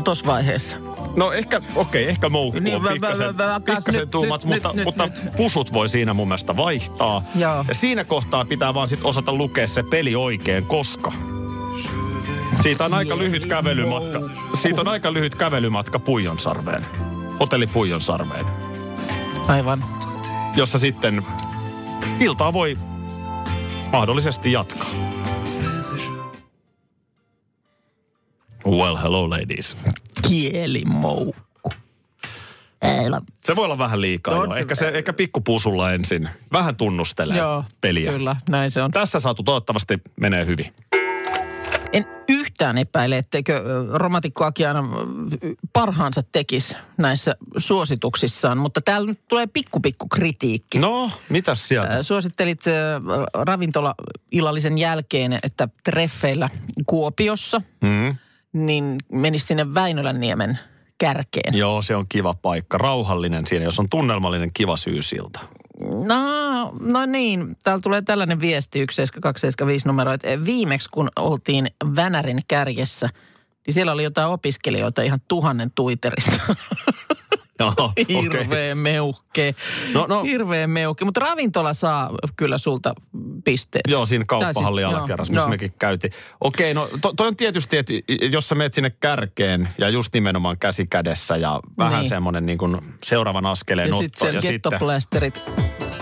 tuossa 0.03 0.25
vaiheessa? 0.25 0.86
No 1.17 1.31
ehkä, 1.31 1.61
okei, 1.75 2.09
ehkä 2.09 2.29
moukku 2.29 2.59
Niin, 2.59 2.81
pikkasen, 2.81 3.35
pikkasen 3.65 4.07
much, 4.27 4.45
nyt, 4.45 4.45
mutta, 4.45 4.73
nyt, 4.73 4.85
mutta 4.85 5.05
nyt. 5.07 5.35
pusut 5.37 5.73
voi 5.73 5.89
siinä 5.89 6.13
mun 6.13 6.27
mielestä 6.27 6.57
vaihtaa. 6.57 7.23
Joo. 7.35 7.65
Ja 7.67 7.75
siinä 7.75 8.03
kohtaa 8.03 8.45
pitää 8.45 8.73
vaan 8.73 8.89
sit 8.89 8.99
osata 9.03 9.33
lukea 9.33 9.67
se 9.67 9.83
peli 9.83 10.15
oikein, 10.15 10.65
koska 10.65 11.11
siitä 12.61 12.85
on 12.85 12.93
aika 12.93 13.17
lyhyt 13.17 13.45
kävelymatka. 13.45 14.19
Siitä 14.53 14.81
on 14.81 14.87
aika 14.87 15.13
lyhyt 15.13 15.35
kävelymatka 15.35 15.99
Puijonsarveen. 15.99 16.85
Hotelli 17.39 17.67
Puijonsarveen, 17.67 18.45
Aivan. 19.47 19.85
jossa 20.55 20.79
sitten 20.79 21.25
iltaa 22.19 22.53
voi 22.53 22.77
mahdollisesti 23.91 24.51
jatkaa. 24.51 24.87
Well, 28.65 28.95
hello 28.95 29.29
ladies. 29.29 29.77
Kielimoukku. 30.29 31.71
Ei, 32.81 33.09
la- 33.09 33.21
Se 33.43 33.55
voi 33.55 33.65
olla 33.65 33.77
vähän 33.77 34.01
liikaa 34.01 34.39
On 34.39 34.49
jo. 34.49 34.53
se- 34.53 34.59
Ehkä, 34.59 34.75
se, 34.75 34.87
ehkä 34.87 35.13
pikkupusulla 35.13 35.91
ensin. 35.93 36.29
Vähän 36.51 36.75
tunnustelee 36.75 37.37
Joo, 37.37 37.63
peliä. 37.81 38.11
kyllä, 38.11 38.35
näin 38.49 38.71
se 38.71 38.81
on. 38.83 38.91
Tässä 38.91 39.19
saatu 39.19 39.43
toivottavasti 39.43 39.97
menee 40.19 40.45
hyvin. 40.45 40.65
En 41.93 42.05
yhtään 42.29 42.77
epäile, 42.77 43.17
etteikö 43.17 43.63
romantikko 43.93 44.45
Akiana 44.45 44.79
ö, 44.79 45.53
parhaansa 45.73 46.23
tekisi 46.31 46.75
näissä 46.97 47.35
suosituksissaan, 47.57 48.57
mutta 48.57 48.81
täällä 48.81 49.07
nyt 49.07 49.19
tulee 49.27 49.47
pikku 49.47 49.79
pikku 49.79 50.07
kritiikki. 50.07 50.79
No, 50.79 51.11
mitäs 51.29 51.67
sieltä? 51.67 52.03
Suosittelit 52.03 52.67
ö, 52.67 52.71
ravintola-illallisen 53.33 54.77
jälkeen, 54.77 55.39
että 55.43 55.67
treffeillä 55.83 56.49
Kuopiossa, 56.85 57.61
Mm. 57.81 58.15
Niin 58.53 58.97
menisi 59.11 59.45
sinne 59.45 59.73
Väinölänniemen 59.73 60.59
kärkeen. 60.97 61.53
Joo, 61.53 61.81
se 61.81 61.95
on 61.95 62.05
kiva 62.09 62.33
paikka. 62.33 62.77
Rauhallinen 62.77 63.45
siinä, 63.45 63.65
jos 63.65 63.79
on 63.79 63.89
tunnelmallinen 63.89 64.53
kiva 64.53 64.77
syysilta. 64.77 65.39
No, 65.79 66.73
no 66.79 67.05
niin, 67.05 67.57
täällä 67.63 67.81
tulee 67.81 68.01
tällainen 68.01 68.39
viesti 68.39 68.79
17275 68.79 69.87
numero, 69.87 70.11
että 70.11 70.45
viimeksi 70.45 70.89
kun 70.89 71.09
oltiin 71.15 71.67
Vänärin 71.95 72.39
kärjessä, 72.47 73.09
niin 73.67 73.73
siellä 73.73 73.91
oli 73.91 74.03
jotain 74.03 74.29
opiskelijoita 74.29 75.01
ihan 75.01 75.19
tuhannen 75.27 75.71
tuiterissa. 75.75 76.41
Hirveä 78.09 78.75
meuhke. 78.75 79.55
No, 79.93 80.05
no. 80.09 80.23
Hirveä 80.23 80.67
meuhke. 80.67 81.05
Mutta 81.05 81.19
ravintola 81.19 81.73
saa 81.73 82.09
kyllä 82.35 82.57
sulta 82.57 82.93
pisteet. 83.45 83.81
Joo, 83.87 84.05
siinä 84.05 84.25
kauppahalli 84.27 84.81
Tai 84.81 84.89
siis- 84.91 84.97
alakerrassa, 84.99 85.31
missä 85.33 85.41
joo. 85.43 85.49
mekin 85.49 85.73
käytiin. 85.79 86.13
Okei, 86.41 86.73
no 86.73 86.89
to, 87.01 87.13
toi 87.17 87.27
on 87.27 87.35
tietysti, 87.35 87.77
että 87.77 87.93
jos 88.31 88.49
sä 88.49 88.55
menet 88.55 88.73
sinne 88.73 88.89
kärkeen 88.89 89.69
ja 89.77 89.89
just 89.89 90.13
nimenomaan 90.13 90.57
käsi 90.59 90.87
kädessä 90.87 91.35
ja 91.35 91.59
vähän 91.77 91.99
Niin. 92.01 92.09
semmoinen 92.09 92.45
niin 92.45 92.57
kuin 92.57 92.77
seuraavan 93.03 93.45
askeleen 93.45 93.89
Ja 93.89 93.95
otto. 93.95 94.03
sitten 94.03 94.19
siellä 94.19 94.41
gettoplasterit. 94.41 95.43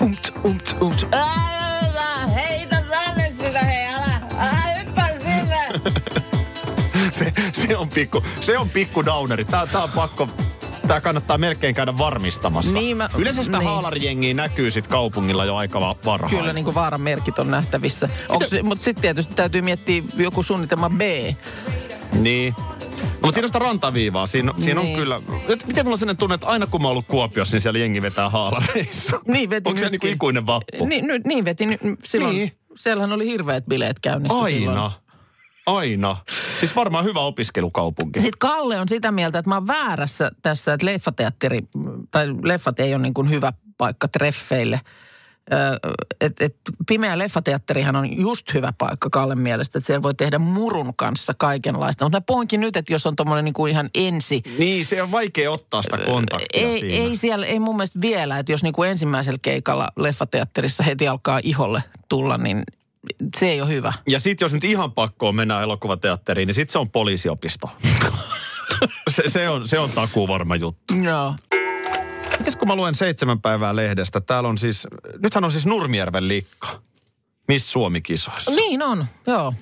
Umt, 0.02 0.32
umt, 0.46 0.76
umt. 0.82 1.08
Älä 1.12 2.28
heitä 2.28 2.82
tänne 2.90 3.32
sitä, 3.38 3.60
hei, 3.60 3.86
älä, 3.86 4.22
älä 4.40 4.76
hyppää 4.80 5.10
sinne. 5.10 5.66
se, 7.12 7.34
se, 7.54 7.78
on 7.78 7.90
pikku, 7.90 8.24
se 8.42 8.58
on 8.58 8.70
pikku 8.70 9.06
downeri. 9.06 9.46
Tää, 9.46 9.68
tää 9.68 9.84
on 9.84 9.90
pakko, 9.96 10.30
tää 10.88 11.01
kannattaa 11.01 11.38
melkein 11.38 11.75
käydä 11.75 11.98
varmistamassa. 11.98 12.72
Niin 12.72 12.98
mä- 12.98 13.10
Yleensä 13.18 13.44
sitä 13.44 13.58
niin. 13.58 13.68
haalarijengiä 13.68 14.34
näkyy 14.34 14.72
sit 14.72 14.88
kaupungilla 14.88 15.46
jo 15.46 15.56
aika 15.56 15.82
va- 15.82 15.96
varhain. 16.06 16.38
Kyllä 16.38 16.54
niin 16.54 16.65
kuin 16.65 16.75
vaaran 16.75 17.01
merkit 17.01 17.39
on 17.39 17.51
nähtävissä. 17.51 18.10
Mutta 18.63 18.84
sitten 18.84 19.01
tietysti 19.01 19.34
täytyy 19.36 19.62
miettiä 19.62 20.04
joku 20.18 20.44
suunnitelma 20.44 20.89
B. 20.89 21.01
Niin. 22.13 22.54
No, 22.58 23.27
mutta 23.27 23.34
siinä 23.34 23.46
on 23.46 23.50
sitä 23.50 23.60
rantaviivaa. 23.60 24.27
Siinä, 24.27 24.54
siinä 24.60 24.80
on 24.80 24.86
Niin. 24.86 24.98
kyllä... 24.98 25.22
Et 25.48 25.68
Miten 25.68 25.86
mulla 25.86 25.94
on 25.94 25.98
sellainen 25.98 26.18
tunne, 26.18 26.36
että 26.36 26.48
aina 26.48 26.68
kun 26.68 26.82
mä 26.82 26.88
oon 26.88 26.92
ollut 26.92 27.06
Kuopiossa, 27.08 27.56
niin 27.56 27.62
siellä 27.62 27.80
jengi 27.80 28.01
vetää 28.01 28.30
haalareissa. 28.30 29.20
Niin 29.27 29.50
veti 29.50 29.70
Onko 29.70 29.80
se 29.80 29.86
nytkin. 29.86 30.00
niinku 30.07 30.16
ikuinen 30.16 30.46
vappu? 30.46 30.86
Niin, 30.86 31.05
niin 31.25 31.46
veti 31.46 31.66
nyt 31.66 31.79
silloin. 32.03 32.36
Niin. 32.36 32.51
Siellähän 32.77 33.12
oli 33.14 33.25
hirveät 33.25 33.66
bileet 33.66 34.00
käynnissä 34.00 34.44
silloin. 34.46 34.92
Aina. 35.66 36.18
Siis 36.60 36.75
varmaan 36.75 37.06
hyvä 37.06 37.20
opiskelukaupunki. 37.20 38.20
Sitten 38.20 38.40
Kalle 38.40 38.80
on 38.80 38.90
sitä 38.90 39.12
mieltä, 39.12 39.40
että 39.40 39.50
mä 39.50 39.56
oon 39.56 39.68
väärässä 39.68 40.32
tässä, 40.42 40.74
että 40.74 40.86
leffateatteri, 40.86 41.62
tai 42.12 42.28
leffat 42.44 42.80
ei 42.80 42.94
ole 42.94 43.01
niin 43.01 43.14
kuin 43.14 43.30
hyvä 43.30 43.54
paikka 43.78 44.08
treffeille. 44.08 44.82
Että 46.22 46.46
et, 46.46 46.56
pimeä 46.88 47.18
leffateatterihan 47.18 47.96
on 47.96 48.20
just 48.22 48.54
hyvä 48.54 48.74
paikka 48.78 49.10
Kallen 49.10 49.40
mielestä, 49.40 49.80
että 49.80 49.88
siellä 49.88 50.04
voi 50.04 50.14
tehdä 50.14 50.40
murun 50.40 50.94
kanssa 50.96 51.34
kaikenlaista. 51.38 52.06
Mutta 52.06 52.18
mä 52.18 52.22
puhunkin 52.22 52.62
nyt, 52.62 52.75
että 52.75 52.94
jos 52.94 53.06
on 53.06 53.16
tuommoinen 53.16 53.46
niin 53.46 53.54
kuin 53.54 53.72
ihan 53.72 53.90
ensi, 53.96 54.42
Niin, 54.58 54.86
se 54.86 55.01
on 55.01 55.12
vaikea 55.12 55.51
ottaa 55.51 55.82
sitä 55.82 55.98
kontaktia 55.98 56.68
ei, 56.68 56.80
siinä. 56.80 56.94
ei 56.96 57.16
siellä, 57.16 57.46
ei 57.46 57.60
mun 57.60 57.75
mielestä 57.75 58.01
vielä, 58.01 58.40
että 58.40 58.51
jos 58.51 58.64
niin 58.64 58.74
kuin 58.74 58.90
ensimmäisellä 58.90 59.40
keikalla 59.42 59.90
leffateatterissa 59.96 60.84
heti 60.84 61.08
alkaa 61.08 61.40
iholle 61.44 61.84
tulla, 62.10 62.38
niin 62.38 62.64
se 63.39 63.50
ei 63.50 63.61
ole 63.61 63.70
hyvä. 63.70 63.94
Ja 64.07 64.20
sitten 64.20 64.46
jos 64.46 64.53
nyt 64.53 64.63
ihan 64.63 64.91
pakkoon 64.91 65.35
mennään 65.35 65.63
elokuvateatteriin, 65.63 66.48
niin 66.48 66.55
sitten 66.55 66.72
se 66.72 66.79
on 66.79 66.89
poliisiopisto. 66.89 67.70
se, 69.15 69.24
se, 69.27 69.50
on, 69.50 69.68
se 69.68 69.79
on 69.79 69.89
takuu 69.89 70.27
varma 70.27 70.55
juttu. 70.55 70.94
Joo. 70.94 71.35
Mites 72.39 72.55
kun 72.55 72.68
mä 72.68 72.75
luen 72.75 72.96
seitsemän 72.96 73.41
päivää 73.41 73.75
lehdestä, 73.75 74.22
täällä 74.22 74.50
on 74.50 74.57
siis, 74.57 74.87
nythän 75.20 75.44
on 75.44 75.51
siis 75.51 75.65
Nurmijärven 75.65 76.27
likka. 76.27 76.81
Miss 77.48 77.72
Suomi-kisoissa. 77.72 78.51
Niin 78.51 78.83
on, 78.83 79.05
joo. 79.27 79.53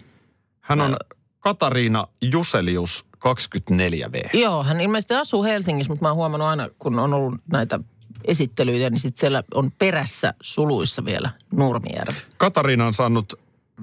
Hän 0.61 0.81
on 0.81 0.97
Katariina 1.39 2.07
Juselius 2.21 3.05
24V. 3.17 4.37
Joo, 4.37 4.63
hän 4.63 4.81
ilmeisesti 4.81 5.13
asuu 5.13 5.43
Helsingissä, 5.43 5.91
mutta 5.91 6.05
mä 6.05 6.09
oon 6.09 6.15
huomannut 6.15 6.47
aina, 6.47 6.69
kun 6.79 6.99
on 6.99 7.13
ollut 7.13 7.35
näitä 7.51 7.79
esittelyitä, 8.25 8.89
niin 8.89 8.99
sitten 8.99 9.19
siellä 9.19 9.43
on 9.53 9.71
perässä 9.71 10.33
suluissa 10.41 11.05
vielä 11.05 11.29
Nurmijärvi. 11.51 12.17
Katariina 12.37 12.85
on 12.85 12.93
saanut 12.93 13.33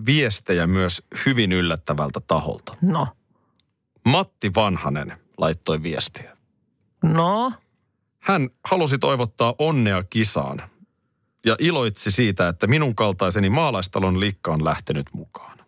viestejä 0.06 0.66
myös 0.66 1.02
hyvin 1.26 1.52
yllättävältä 1.52 2.20
taholta. 2.26 2.72
No, 2.82 3.08
Matti 4.04 4.54
Vanhanen 4.54 5.12
laittoi 5.38 5.82
viestiä. 5.82 6.36
no, 7.04 7.52
Hän 8.20 8.50
halusi 8.64 8.98
toivottaa 8.98 9.54
onnea 9.58 10.02
kisaan 10.10 10.62
ja 11.46 11.56
iloitsi 11.58 12.10
siitä, 12.10 12.48
että 12.48 12.66
minun 12.66 12.94
kaltaiseni 12.94 13.50
maalaistalon 13.50 14.20
likka 14.20 14.52
on 14.52 14.64
lähtenyt 14.64 15.06
mukaan. 15.12 15.58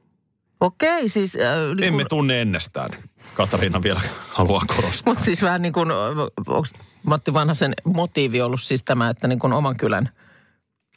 okei, 0.61 1.09
siis... 1.09 1.37
Äh, 1.37 1.77
niin 1.77 1.85
Emme 1.85 2.03
kun, 2.03 2.09
tunne 2.09 2.41
ennestään. 2.43 2.91
Katariina 3.35 3.83
vielä 3.83 4.01
haluaa 4.29 4.63
korostaa. 4.67 5.11
mutta 5.13 5.25
siis 5.25 5.43
vähän 5.43 5.63
niin 5.63 5.73
kuin, 5.73 5.89
onko 6.37 6.63
Matti 7.03 7.33
Vanhasen 7.35 7.75
motiivi 7.85 8.41
ollut 8.41 8.61
siis 8.63 8.83
tämä, 8.85 9.09
että 9.11 9.29
niin 9.29 9.39
kuin 9.39 9.53
oman 9.53 9.77
kylän 9.77 10.09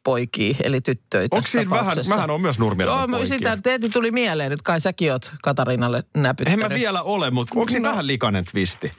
poikia, 0.03 0.55
eli 0.63 0.81
tyttöitä. 0.81 1.35
Onko 1.35 1.47
siinä 1.47 1.69
vähän, 1.69 1.97
mähän 2.07 2.29
on 2.29 2.41
myös 2.41 2.59
Nurmijärven 2.59 2.97
Joo, 2.97 3.07
poikia. 3.07 3.27
sitä 3.37 3.57
teeti 3.63 3.89
tuli 3.89 4.11
mieleen, 4.11 4.51
että 4.51 4.63
kai 4.63 4.81
säkin 4.81 5.11
oot 5.11 5.31
Katariinalle 5.43 5.97
En 6.15 6.21
näpyttänyt. 6.21 6.59
mä 6.59 6.69
vielä 6.69 7.01
ole, 7.01 7.29
mutta 7.31 7.53
onko 7.59 7.69
siinä 7.71 7.87
No. 7.89 7.91
vähän 7.91 8.07
likainen 8.07 8.45
twisti? 8.51 8.91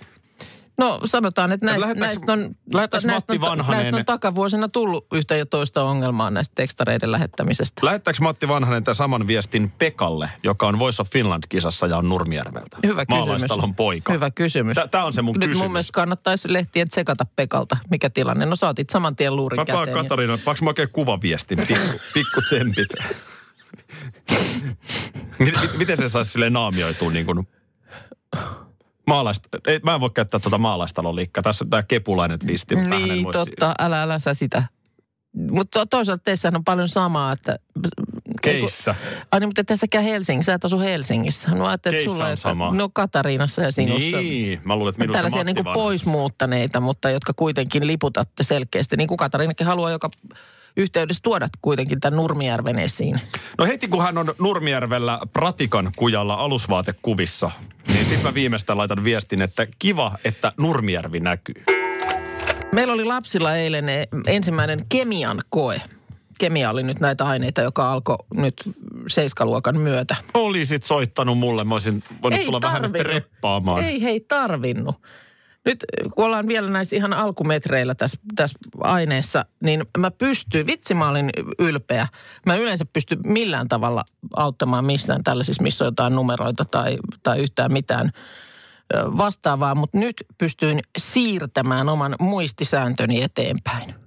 No 0.78 1.00
sanotaan, 1.04 1.52
että 1.52 1.66
näistä, 1.66 1.94
näistä, 1.94 2.32
on, 2.32 2.56
näistä, 2.74 2.98
Matti 3.12 3.34
on, 3.36 3.40
Vanhanen- 3.58 3.70
näistä 3.82 3.96
on 3.96 4.04
takavuosina 4.04 4.68
tullut 4.68 5.06
yhtä 5.12 5.36
ja 5.36 5.46
toista 5.46 5.82
ongelmaa 5.84 6.30
näistä 6.30 6.52
tekstareiden 6.54 7.12
lähettämisestä. 7.12 7.86
Lähettääkö 7.86 8.18
Matti 8.22 8.48
Vanhanen 8.48 8.84
tämän 8.84 8.94
saman 8.94 9.26
viestin 9.26 9.70
Pekalle, 9.78 10.30
joka 10.42 10.66
on 10.66 10.78
Voice 10.78 11.02
of 11.02 11.10
Finland-kisassa 11.10 11.86
ja 11.86 11.96
on 11.96 12.08
Nurmijärveltä? 12.08 12.76
Hyvä 12.86 13.06
kysymys. 13.06 13.26
Maalaistalon 13.26 13.74
poika. 13.74 14.12
Hyvä 14.12 14.30
kysymys. 14.30 14.76
Tämä 14.90 15.04
on 15.04 15.12
se 15.12 15.22
mun 15.22 15.32
Nyt 15.34 15.40
kysymys. 15.48 15.62
mun 15.62 15.72
mielestä 15.72 15.92
kannattaisi 15.92 16.52
lehtien 16.52 16.88
tsekata 16.88 17.26
Pekalta, 17.36 17.76
mikä 17.90 18.10
tilanne. 18.10 18.46
No 18.46 18.56
sä 18.56 18.68
otit 18.68 18.90
saman 18.90 19.16
tien 19.16 19.36
luurin 19.36 19.60
Mä 19.60 19.64
käteen. 19.64 19.88
ja- 19.88 19.94
Katariina, 19.94 20.38
paaks 20.44 20.62
mä 20.62 20.70
oikein 20.70 20.88
kuvaviestin, 20.92 21.58
pikku, 21.58 21.98
pikku 22.14 22.40
tsempit. 22.42 22.88
miten, 25.38 25.60
mit- 25.62 25.76
miten 25.78 25.96
se 25.96 26.08
saisi 26.08 26.30
sille 26.32 26.50
naamioitua 26.50 27.10
niin 27.10 27.26
kuin 27.26 27.48
maalaist... 29.06 29.44
Ei, 29.66 29.80
mä 29.82 29.94
en 29.94 30.00
voi 30.00 30.10
käyttää 30.14 30.40
tuota 30.40 30.58
maalaistalon 30.58 31.16
liikkaa. 31.16 31.42
Tässä 31.42 31.64
on 31.64 31.70
tämä 31.70 31.82
kepulainen 31.82 32.38
twisti, 32.38 32.76
mutta 32.76 32.98
Niin, 32.98 33.24
voi 33.24 33.32
totta. 33.32 33.74
Älä, 33.78 34.02
älä 34.02 34.18
sä 34.18 34.34
sitä. 34.34 34.62
Mutta 35.50 35.78
to, 35.78 35.86
toisaalta 35.86 36.22
teissähän 36.24 36.56
on 36.56 36.64
paljon 36.64 36.88
samaa, 36.88 37.32
että... 37.32 37.58
Keissä. 38.42 38.94
Ai 39.32 39.40
niin, 39.40 39.48
mutta 39.48 39.64
tässäkään 39.64 40.04
Helsingissä, 40.04 40.50
sä 40.50 40.54
et 40.54 40.64
asu 40.64 40.78
Helsingissä. 40.78 41.50
No 41.50 41.66
ajattelin, 41.66 41.98
että 41.98 42.12
sulla 42.12 42.28
on 42.28 42.36
sama. 42.36 42.74
No 42.74 42.88
Katariinassa 42.92 43.62
ja 43.62 43.72
sinussa. 43.72 44.16
Niin, 44.16 44.60
mä 44.64 44.76
luulen, 44.76 44.90
että 44.90 45.00
minussa 45.02 45.18
Tällaisia 45.18 45.44
niin 45.44 45.56
kuin 45.56 45.64
Vanhasessa. 45.64 45.84
poismuuttaneita, 45.84 46.80
mutta 46.80 47.10
jotka 47.10 47.32
kuitenkin 47.36 47.86
liputatte 47.86 48.44
selkeästi. 48.44 48.96
Niin 48.96 49.08
kuin 49.08 49.18
Katariinakin 49.18 49.66
haluaa 49.66 49.90
joka 49.90 50.08
yhteydessä 50.76 51.20
tuoda 51.22 51.48
kuitenkin 51.62 52.00
tämän 52.00 52.16
Nurmijärven 52.16 52.78
esiin. 52.78 53.20
No 53.58 53.66
heti 53.66 53.88
kun 53.88 54.02
hän 54.02 54.18
on 54.18 54.34
Nurmijärvellä 54.38 55.20
Pratikan 55.32 55.92
kujalla 55.96 56.34
alusvaatekuvissa, 56.34 57.50
niin 57.88 58.06
sitten 58.06 58.22
mä 58.22 58.34
viimeistään 58.34 58.78
laitan 58.78 59.04
viestin, 59.04 59.42
että 59.42 59.66
kiva, 59.78 60.18
että 60.24 60.52
Nurmijärvi 60.58 61.20
näkyy. 61.20 61.64
Meillä 62.72 62.92
oli 62.92 63.04
lapsilla 63.04 63.56
eilen 63.56 63.88
eh, 63.88 64.08
ensimmäinen 64.26 64.86
kemian 64.88 65.42
koe. 65.50 65.82
Kemia 66.38 66.70
oli 66.70 66.82
nyt 66.82 67.00
näitä 67.00 67.24
aineita, 67.24 67.60
joka 67.62 67.92
alkoi 67.92 68.16
nyt 68.34 68.62
seiskaluokan 69.08 69.80
myötä. 69.80 70.16
Olisit 70.34 70.84
soittanut 70.84 71.38
mulle, 71.38 71.64
mä 71.64 71.74
olisin 71.74 72.04
voinut 72.22 72.44
tulla 72.44 72.60
vähän 72.60 72.90
reppaamaan. 72.94 73.84
Ei 73.84 74.02
hei 74.02 74.20
tarvinnut. 74.20 74.96
Nyt 75.66 75.84
kun 76.14 76.24
ollaan 76.24 76.48
vielä 76.48 76.70
näissä 76.70 76.96
ihan 76.96 77.12
alkumetreillä 77.12 77.94
tässä, 77.94 78.18
tässä 78.36 78.58
aineessa, 78.80 79.44
niin 79.62 79.84
mä 79.98 80.10
pystyn, 80.10 80.66
vitsi 80.66 80.94
mä 80.94 81.08
olin 81.08 81.30
ylpeä. 81.58 82.08
Mä 82.46 82.54
en 82.54 82.60
yleensä 82.60 82.84
pysty 82.92 83.16
millään 83.26 83.68
tavalla 83.68 84.04
auttamaan 84.36 84.84
missään 84.84 85.24
tällaisissa, 85.24 85.62
missä 85.62 85.84
on 85.84 85.86
jotain 85.86 86.14
numeroita 86.14 86.64
tai, 86.64 86.96
tai 87.22 87.38
yhtään 87.38 87.72
mitään 87.72 88.12
vastaavaa, 88.94 89.74
mutta 89.74 89.98
nyt 89.98 90.16
pystyin 90.38 90.80
siirtämään 90.98 91.88
oman 91.88 92.14
muistisääntöni 92.20 93.22
eteenpäin. 93.22 94.05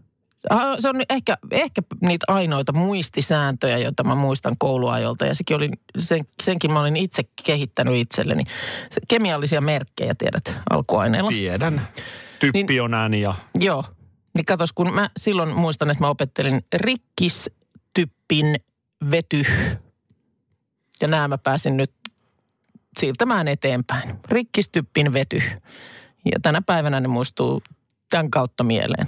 Se 0.79 0.89
on 0.89 1.01
ehkä, 1.09 1.37
ehkä 1.51 1.81
niitä 2.01 2.25
ainoita 2.27 2.73
muistisääntöjä, 2.73 3.77
joita 3.77 4.03
mä 4.03 4.15
muistan 4.15 4.55
kouluajolta. 4.59 5.25
Ja 5.25 5.35
sekin 5.35 5.57
oli, 5.57 5.69
sen, 5.99 6.25
senkin 6.43 6.73
mä 6.73 6.79
olin 6.79 6.97
itse 6.97 7.23
kehittänyt 7.43 7.95
itselleni. 7.95 8.43
Se, 8.91 9.01
kemiallisia 9.07 9.61
merkkejä, 9.61 10.15
tiedät, 10.15 10.59
alkuaineilla. 10.69 11.29
Tiedän. 11.29 11.87
Typpi 12.39 12.79
on 12.79 12.93
ääni 12.93 13.21
ja 13.21 13.35
Joo. 13.59 13.83
Niin 14.35 14.45
katos, 14.45 14.73
kun 14.73 14.93
mä 14.93 15.09
silloin 15.17 15.49
muistan, 15.49 15.89
että 15.89 16.03
mä 16.03 16.09
opettelin 16.09 16.61
rikkistyppin 16.75 18.55
vety. 19.11 19.43
Ja 21.01 21.07
nämä 21.07 21.27
mä 21.27 21.37
pääsin 21.37 21.77
nyt 21.77 21.91
siirtämään 22.99 23.47
eteenpäin. 23.47 24.15
Rikkistyppin 24.29 25.13
vety. 25.13 25.41
Ja 26.25 26.39
tänä 26.41 26.61
päivänä 26.61 26.99
ne 26.99 27.07
muistuu 27.07 27.63
tämän 28.09 28.31
kautta 28.31 28.63
mieleen. 28.63 29.05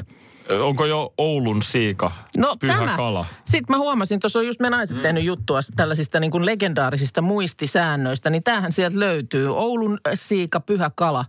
Onko 0.60 0.86
jo 0.86 1.14
Oulun 1.18 1.62
siika? 1.62 2.12
No 2.38 2.58
Pyhä 2.60 2.78
tämä. 2.78 2.96
kala. 2.96 3.26
Sitten 3.46 3.76
mä 3.76 3.78
huomasin, 3.78 4.20
tuossa 4.20 4.40
on 4.40 4.46
just 4.46 4.60
me 4.60 4.70
naiset 4.70 5.02
tehnyt 5.02 5.24
juttua 5.24 5.60
tällaisista 5.76 6.20
niin 6.20 6.32
kuin 6.32 6.46
legendaarisista 6.46 7.22
muistisäännöistä, 7.22 8.30
niin 8.30 8.44
tämähän 8.44 8.72
sieltä 8.72 9.00
löytyy. 9.00 9.58
Oulun 9.58 10.00
siika 10.14 10.60
pyhä 10.60 10.92
kala, 10.96 11.26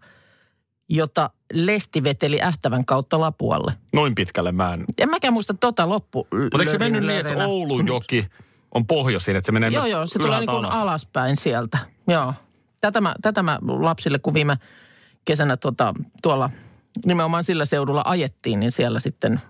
jota 0.88 1.30
lesti 1.52 2.04
veteli 2.04 2.42
ähtävän 2.42 2.84
kautta 2.84 3.20
Lapualle. 3.20 3.72
Noin 3.92 4.14
pitkälle 4.14 4.52
mä 4.52 4.74
en. 4.74 4.84
En 4.98 5.10
mäkään 5.10 5.34
muista 5.34 5.54
tota 5.54 5.88
loppu. 5.88 6.26
Mutta 6.42 6.58
eikö 6.58 6.70
se 6.72 6.78
mennyt 6.78 7.06
niin, 7.06 7.26
että 7.26 7.46
Oulun 7.46 7.86
joki 7.86 8.26
on 8.74 8.86
pohjoisin, 8.86 9.36
että 9.36 9.46
se 9.46 9.52
menee 9.52 9.70
Joo, 9.70 9.86
joo, 9.86 10.06
se 10.06 10.18
tulee 10.18 10.40
niin 10.40 10.50
kuin 10.50 10.64
alas? 10.64 10.76
alaspäin 10.76 11.36
sieltä. 11.36 11.78
Joo. 12.08 12.34
Tätä 12.80 13.00
mä, 13.00 13.14
tätä 13.22 13.42
mä 13.42 13.58
lapsille, 13.62 14.18
kun 14.18 14.34
viime 14.34 14.56
kesänä 15.24 15.56
tota, 15.56 15.94
tuolla 16.22 16.50
nimenomaan 17.06 17.44
sillä 17.44 17.64
seudulla 17.64 18.02
ajettiin, 18.04 18.60
niin 18.60 18.72
siellä 18.72 19.00
sitten 19.00 19.40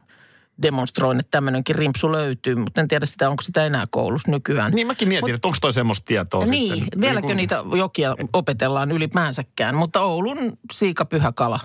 demonstroin, 0.62 1.20
että 1.20 1.30
tämmöinenkin 1.30 1.76
rimpsu 1.76 2.12
löytyy, 2.12 2.54
mutta 2.56 2.80
en 2.80 2.88
tiedä 2.88 3.06
sitä, 3.06 3.30
onko 3.30 3.42
sitä 3.42 3.64
enää 3.66 3.86
koulussa 3.90 4.30
nykyään. 4.30 4.72
Niin 4.72 4.86
mäkin 4.86 5.08
mietin, 5.08 5.30
Mut- 5.30 5.34
että 5.34 5.48
onko 5.48 5.58
toi 5.60 5.72
semmoista 5.72 6.04
tietoa 6.04 6.44
Niin, 6.46 6.74
sitten. 6.76 7.00
vieläkö 7.00 7.26
kun- 7.26 7.36
niitä 7.36 7.64
jokia 7.76 8.16
opetellaan 8.32 8.92
ylipäänsäkään, 8.92 9.74
mutta 9.74 10.00
Oulun 10.00 10.58
siika 10.72 11.04
pyhä 11.04 11.32
kala, 11.32 11.60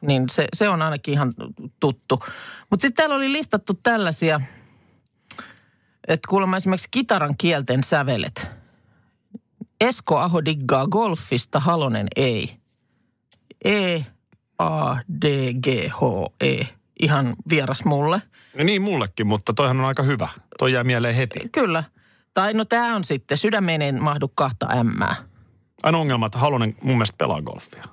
niin 0.00 0.28
se, 0.28 0.46
se 0.54 0.68
on 0.68 0.82
ainakin 0.82 1.14
ihan 1.14 1.32
tuttu. 1.80 2.22
Mutta 2.70 2.82
sitten 2.82 2.96
täällä 2.96 3.14
oli 3.16 3.32
listattu 3.32 3.74
tällaisia, 3.82 4.40
että 6.08 6.28
kuulemma 6.28 6.56
esimerkiksi 6.56 6.88
kitaran 6.90 7.34
kielten 7.38 7.84
sävelet. 7.84 8.48
Esko 9.80 10.18
Aho 10.18 10.44
diggaa 10.44 10.86
golfista, 10.86 11.60
Halonen 11.60 12.06
ei. 12.16 12.56
E, 13.64 14.00
A, 14.58 14.96
D, 15.22 15.52
G, 15.52 15.66
H, 15.88 16.00
E. 16.40 16.64
Ihan 17.02 17.34
vieras 17.50 17.84
mulle. 17.84 18.22
Niin 18.64 18.82
mullekin, 18.82 19.26
mutta 19.26 19.52
toihan 19.52 19.80
on 19.80 19.86
aika 19.86 20.02
hyvä. 20.02 20.28
Toi 20.58 20.72
jää 20.72 20.84
mieleen 20.84 21.14
heti. 21.14 21.40
Kyllä. 21.52 21.84
Tai 22.34 22.54
no 22.54 22.64
tämä 22.64 22.96
on 22.96 23.04
sitten, 23.04 23.38
sydämeen 23.38 23.82
ei 23.82 23.92
mahdu 23.92 24.28
kahta 24.34 24.66
ämmää. 24.72 25.16
Aina 25.82 25.98
ongelma, 25.98 26.26
että 26.26 26.38
Halonen 26.38 26.76
mun 26.82 26.94
mielestä 26.96 27.16
pelaa 27.18 27.42
golfia. 27.42 27.84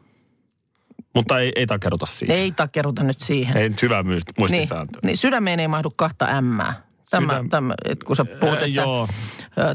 Mutta 1.15 1.39
ei, 1.39 1.51
ei 1.55 1.67
takerruta 1.67 2.05
siihen. 2.05 2.37
Ei 2.37 2.51
takeruta 2.51 3.03
nyt 3.03 3.19
siihen. 3.19 3.57
Ei 3.57 3.69
nyt 3.69 3.81
hyvä 3.81 4.03
niin, 4.03 4.21
muistisääntö. 4.37 4.99
niin 5.03 5.17
sydämeen 5.17 5.59
ei 5.59 5.67
mahdu 5.67 5.89
kahta 5.95 6.25
ämmää. 6.25 6.73
Tämä, 7.09 7.33
Sydäm- 7.33 7.49
tämä, 7.49 7.73
että 7.85 8.05
kun 8.05 8.15
sä 8.15 8.25
puhut, 8.25 8.53
että 8.53 8.65
joo. 8.65 9.07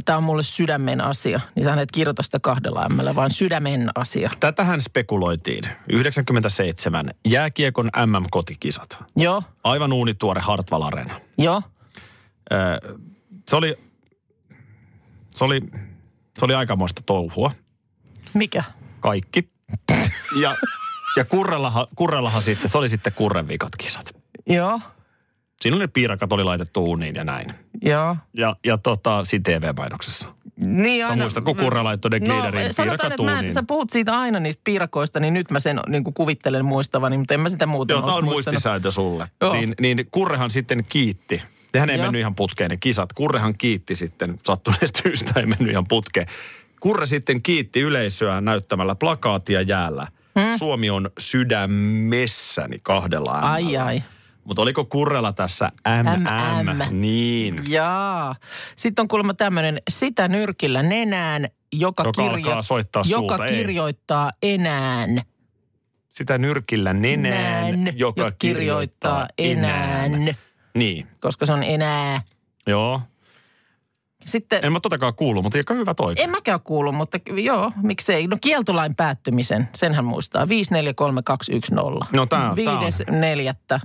Tämä 0.04 0.16
on 0.16 0.22
mulle 0.24 0.42
sydämen 0.42 1.00
asia, 1.00 1.40
niin 1.54 1.64
sä 1.64 1.74
et 1.80 1.92
kirjoita 1.92 2.22
sitä 2.22 2.38
kahdella 2.40 2.82
ämmällä, 2.84 3.14
vaan 3.14 3.30
sydämen 3.30 3.88
asia. 3.94 4.30
Tätähän 4.40 4.80
spekuloitiin. 4.80 5.64
97. 5.92 7.10
Jääkiekon 7.24 7.90
MM-kotikisat. 8.06 9.04
Joo, 9.16 9.42
Aivan 9.64 9.92
uunituore 9.92 10.40
Hartwall 10.40 10.82
Arena. 10.82 11.14
joo. 11.38 11.62
Öö, 12.52 12.78
se 13.48 13.56
oli, 13.56 13.78
se 15.34 15.44
oli, 15.44 15.60
se 16.38 16.44
oli 16.44 16.54
aikamoista 16.54 17.02
touhua. 17.06 17.50
Mikä? 18.34 18.64
Kaikki. 19.00 19.50
Ja, 20.40 20.56
ja 21.16 21.24
Kurrellahan, 21.24 21.86
Kurrellahan 21.96 22.42
sitten, 22.42 22.70
se 22.70 22.78
oli 22.78 22.88
sitten 22.88 23.12
Kurren 23.12 23.48
vikat 23.48 23.76
kisat. 23.78 24.16
Joo, 24.46 24.80
Siinä 25.60 25.78
ne 25.78 25.86
piirakat 25.86 26.32
oli 26.32 26.44
laitettu 26.44 26.84
uuniin 26.84 27.14
ja 27.14 27.24
näin. 27.24 27.54
Joo. 27.82 28.16
Ja, 28.34 28.56
ja 28.66 28.78
tota, 28.78 29.24
siinä 29.24 29.42
TV-mainoksessa. 29.42 30.28
Niin 30.60 31.06
Sä 31.06 31.16
muistat, 31.16 31.44
kun 31.44 31.56
Kurra 31.56 31.84
laittoi 31.84 32.10
ne 32.10 32.20
gliderin 32.20 32.66
No, 32.66 32.72
sanotaan, 32.72 33.12
että 33.12 33.22
mä, 33.22 33.42
sä 33.50 33.62
puhut 33.62 33.90
siitä 33.90 34.20
aina 34.20 34.40
niistä 34.40 34.60
piirakoista, 34.64 35.20
niin 35.20 35.34
nyt 35.34 35.50
mä 35.50 35.60
sen 35.60 35.80
niin 35.88 36.04
kuin 36.04 36.14
kuvittelen 36.14 36.64
muistavani, 36.64 37.18
mutta 37.18 37.34
en 37.34 37.40
mä 37.40 37.50
sitä 37.50 37.66
muuten 37.66 37.94
Joo, 37.94 38.02
tämä 38.02 38.14
on 38.14 38.24
muistisääntö 38.24 38.90
sulle. 38.90 39.28
Joo. 39.40 39.52
Niin, 39.52 39.74
niin 39.80 40.08
Kurrehan 40.10 40.50
sitten 40.50 40.84
kiitti. 40.88 41.42
Nehän 41.74 41.90
ei 41.90 41.96
Joo. 41.96 42.04
mennyt 42.06 42.20
ihan 42.20 42.34
putkeen 42.34 42.70
ne 42.70 42.76
kisat. 42.76 43.12
Kurrehan 43.12 43.54
kiitti 43.58 43.94
sitten, 43.94 44.40
sattuneesta 44.46 45.00
syystä 45.02 45.40
ei 45.40 45.46
mennyt 45.46 45.70
ihan 45.70 45.86
putkeen. 45.88 46.26
Kurre 46.80 47.06
sitten 47.06 47.42
kiitti 47.42 47.80
yleisöä 47.80 48.40
näyttämällä 48.40 48.94
plakaatia 48.94 49.62
jäällä. 49.62 50.06
Hmm. 50.40 50.58
Suomi 50.58 50.90
on 50.90 51.10
sydämessäni 51.18 52.78
kahdella 52.82 53.30
Ai 53.32 53.62
ämmällä. 53.62 53.84
ai. 53.84 54.02
Mutta 54.46 54.62
oliko 54.62 54.84
Kurrella 54.84 55.32
tässä 55.32 55.72
MM? 56.02 56.22
MM. 56.70 57.00
Niin. 57.00 57.62
Jaa. 57.68 58.34
Sitten 58.76 59.02
on 59.02 59.08
kuulemma 59.08 59.34
tämmöinen 59.34 59.78
sitä 59.90 60.28
nyrkillä 60.28 60.82
nenään, 60.82 61.48
joka, 61.72 62.04
Joka 62.04 62.22
alkaa 62.26 62.62
soittaa 62.62 63.02
joka 63.06 63.34
suuta, 63.36 63.46
ei. 63.46 63.56
kirjoittaa 63.56 64.30
enään. 64.42 65.22
Sitä 66.12 66.38
nyrkillä 66.38 66.92
nenään, 66.92 67.84
Nään, 67.84 67.98
joka 67.98 68.32
kirjoittaa 68.38 69.28
enään. 69.38 70.36
Niin, 70.74 71.06
koska 71.20 71.46
se 71.46 71.52
on 71.52 71.62
enää. 71.62 72.22
joo. 72.66 73.00
Sitten, 74.26 74.64
En 74.64 74.72
mä 74.72 74.80
totakaan 74.80 75.14
kuulu, 75.14 75.42
mutta 75.42 75.58
aika 75.58 75.74
hyvä 75.74 75.94
toi. 75.94 76.14
en 76.16 76.30
mäkään 76.30 76.60
kuulu, 76.60 76.92
mutta 76.92 77.18
joo, 77.42 77.72
miksei. 77.82 78.26
No 78.26 78.36
kieltolain 78.40 78.94
päättymisen, 78.94 79.68
senhän 79.76 80.04
muistaa. 80.04 80.48
543210. 80.48 82.08
No 82.12 82.26
tää 82.26 82.50
on- 82.50 82.56
tää 82.64 82.78
on. 82.78 83.80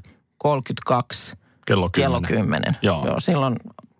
5.4.32 0.46 1.38
Kello 1.66 1.90
10. 1.90 1.92
kello 1.92 2.22
10. 2.22 2.78
Joo. 2.82 3.06
joo 3.06 3.20
silloin 3.20 3.56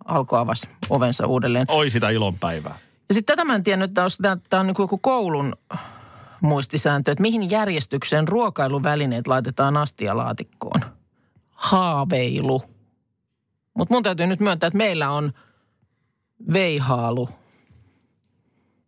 alkoi 0.06 0.40
avasi 0.40 0.68
ovensa 0.90 1.28
uudelleen. 1.28 1.66
Oi 1.70 1.90
sitä 1.90 2.10
ilonpäivää. 2.10 2.80
Ja 3.10 3.14
sitten 3.14 3.38
tätä 3.38 3.46
mä 3.46 3.56
en 3.56 3.64
tiennyt, 3.64 3.90
että 3.90 4.06
tämä, 4.50 4.60
on 4.60 4.68
niin 4.68 4.76
joku 4.80 4.98
koulun 4.98 5.54
muistisääntö, 6.42 7.12
että 7.12 7.22
mihin 7.22 7.50
järjestykseen 7.50 8.28
ruokailuvälineet 8.28 9.28
laitetaan 9.28 9.78
astialaatikkoon. 9.78 10.82
Haaveilu. 11.50 12.64
Mutta 13.74 13.94
mun 13.94 14.04
täytyy 14.04 14.28
nyt 14.28 14.40
myöntää, 14.40 14.68
että 14.68 14.78
meillä 14.78 15.10
on 15.12 15.32
veihaalu. 16.54 17.30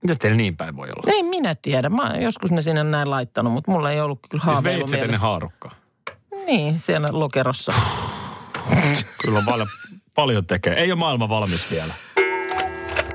Miten 0.04 0.20
teillä 0.20 0.38
niin 0.38 0.58
päin 0.58 0.76
voi 0.76 0.88
olla? 0.88 1.14
Ei 1.14 1.24
minä 1.24 1.56
tiedä. 1.62 1.90
Mä 1.90 2.14
joskus 2.22 2.52
ne 2.52 2.62
sinne 2.62 2.84
näin 2.84 3.10
laittanut, 3.10 3.54
mutta 3.54 3.72
mulla 3.72 3.92
ei 3.92 4.02
ollut 4.02 4.20
kyllä 4.30 4.44
Siis 4.44 4.54
haaveilu 4.54 4.84
ennen 4.84 5.00
mielessä. 5.00 5.22
haarukkaa. 5.22 5.72
Niin, 6.46 6.80
siellä 6.80 7.08
lokerossa. 7.12 7.74
Kyllä 9.22 9.40
on 9.40 9.46
paljon, 9.46 9.68
paljon 10.16 10.46
tekee. 10.46 10.74
Ei 10.74 10.92
ole 10.92 11.00
maailma 11.00 11.30
valmis 11.30 11.72
vielä. 11.72 11.94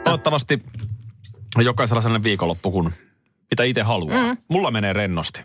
Toivottavasti 0.05 0.63
jokaisella 1.59 2.03
sellainen 2.03 2.23
viikonloppu, 2.23 2.71
kun 2.71 2.93
mitä 3.51 3.63
itse 3.63 3.83
haluaa. 3.83 4.23
Mm. 4.23 4.37
Mulla 4.49 4.71
menee 4.71 4.93
rennosti. 4.93 5.41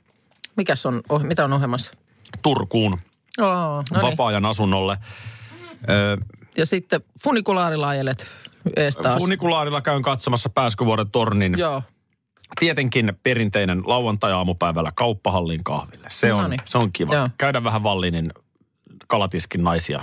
Mikäs 0.56 0.86
on, 0.86 1.02
oh, 1.10 1.24
mitä 1.24 1.43
on 1.43 1.54
ohjelmassa? 1.54 1.91
Turkuun 2.41 3.00
Oh, 3.41 3.48
no 3.48 3.84
niin. 3.91 4.02
vapaa-ajan 4.02 4.46
asunnolle. 4.46 4.98
Ja 6.58 6.65
sitten 6.65 7.02
funikulaarilla 7.24 7.88
ajelet 7.88 8.28
ees 8.76 8.98
taas. 8.98 9.17
Funikulaarilla 9.17 9.82
käyn 9.82 10.02
katsomassa 10.02 10.50
Pääskyvuoren 10.50 11.12
tornin. 11.12 11.58
Joo. 11.58 11.84
Tietenkin 12.60 13.13
perinteinen 13.24 13.82
lauantai-aamupäivällä 13.86 14.92
kauppahallin 14.96 15.63
kahville. 15.63 16.08
Se 16.10 16.34
on, 16.34 16.44
Noniin. 16.44 16.60
se 16.66 16.78
on 16.78 16.92
kiva. 16.94 17.16
Joo. 17.16 17.30
Käydä 17.38 17.63
vähän 17.63 17.84
Vallinin 17.84 18.32
kalatiskin 19.08 19.63
naisia 19.63 20.02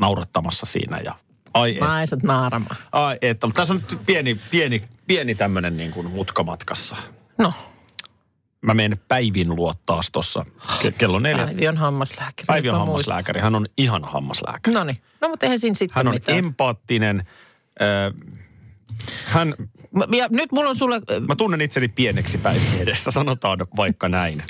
naurattamassa 0.00 0.66
siinä 0.66 0.98
ja 1.04 1.14
ai 1.54 1.74
et, 1.74 1.80
Naiset 1.80 2.22
naaramaan. 2.22 2.76
ai 2.92 3.18
että, 3.22 3.46
mutta 3.46 3.62
tässä 3.62 3.74
on 3.74 3.80
nyt 3.90 4.06
pieni, 4.06 4.40
pieni, 4.50 4.82
pieni 5.06 5.34
tämmöinen 5.34 5.76
niin 5.76 5.90
kuin 5.90 6.10
mutkamatkassa. 6.10 6.96
No, 7.38 7.52
Mä 8.60 8.74
menen 8.74 9.00
Päivin 9.08 9.56
luo 9.56 9.74
taas 9.86 10.10
tuossa 10.10 10.44
ke- 10.82 10.92
kello 10.98 11.18
neljä. 11.18 11.44
Päivi 11.46 11.68
on 11.68 11.76
hammaslääkäri. 11.76 12.46
Päivi 12.46 12.70
on 12.70 12.78
hammaslääkäri. 12.78 13.40
Hän 13.40 13.54
on 13.54 13.66
ihana 13.78 14.06
hammaslääkäri. 14.06 14.74
No 14.74 14.84
niin. 14.84 15.02
No 15.20 15.28
mutta 15.28 15.46
eihän 15.46 15.58
siinä 15.58 15.74
sitten 15.74 15.96
Hän 15.96 16.08
on 16.08 16.14
mitään. 16.14 16.38
empaattinen. 16.38 17.26
Ö, 17.80 18.14
hän, 19.26 19.54
Mä- 19.94 20.06
Ja 20.16 20.28
nyt 20.30 20.52
mulla 20.52 20.70
on 20.70 20.76
sulle, 20.76 21.00
mä 21.28 21.36
tunnen 21.36 21.60
itseni 21.60 21.88
pieneksi 21.88 22.38
Päivin 22.38 22.80
edessä, 22.80 23.10
sanotaan 23.10 23.58
vaikka 23.76 24.08
näin. 24.08 24.42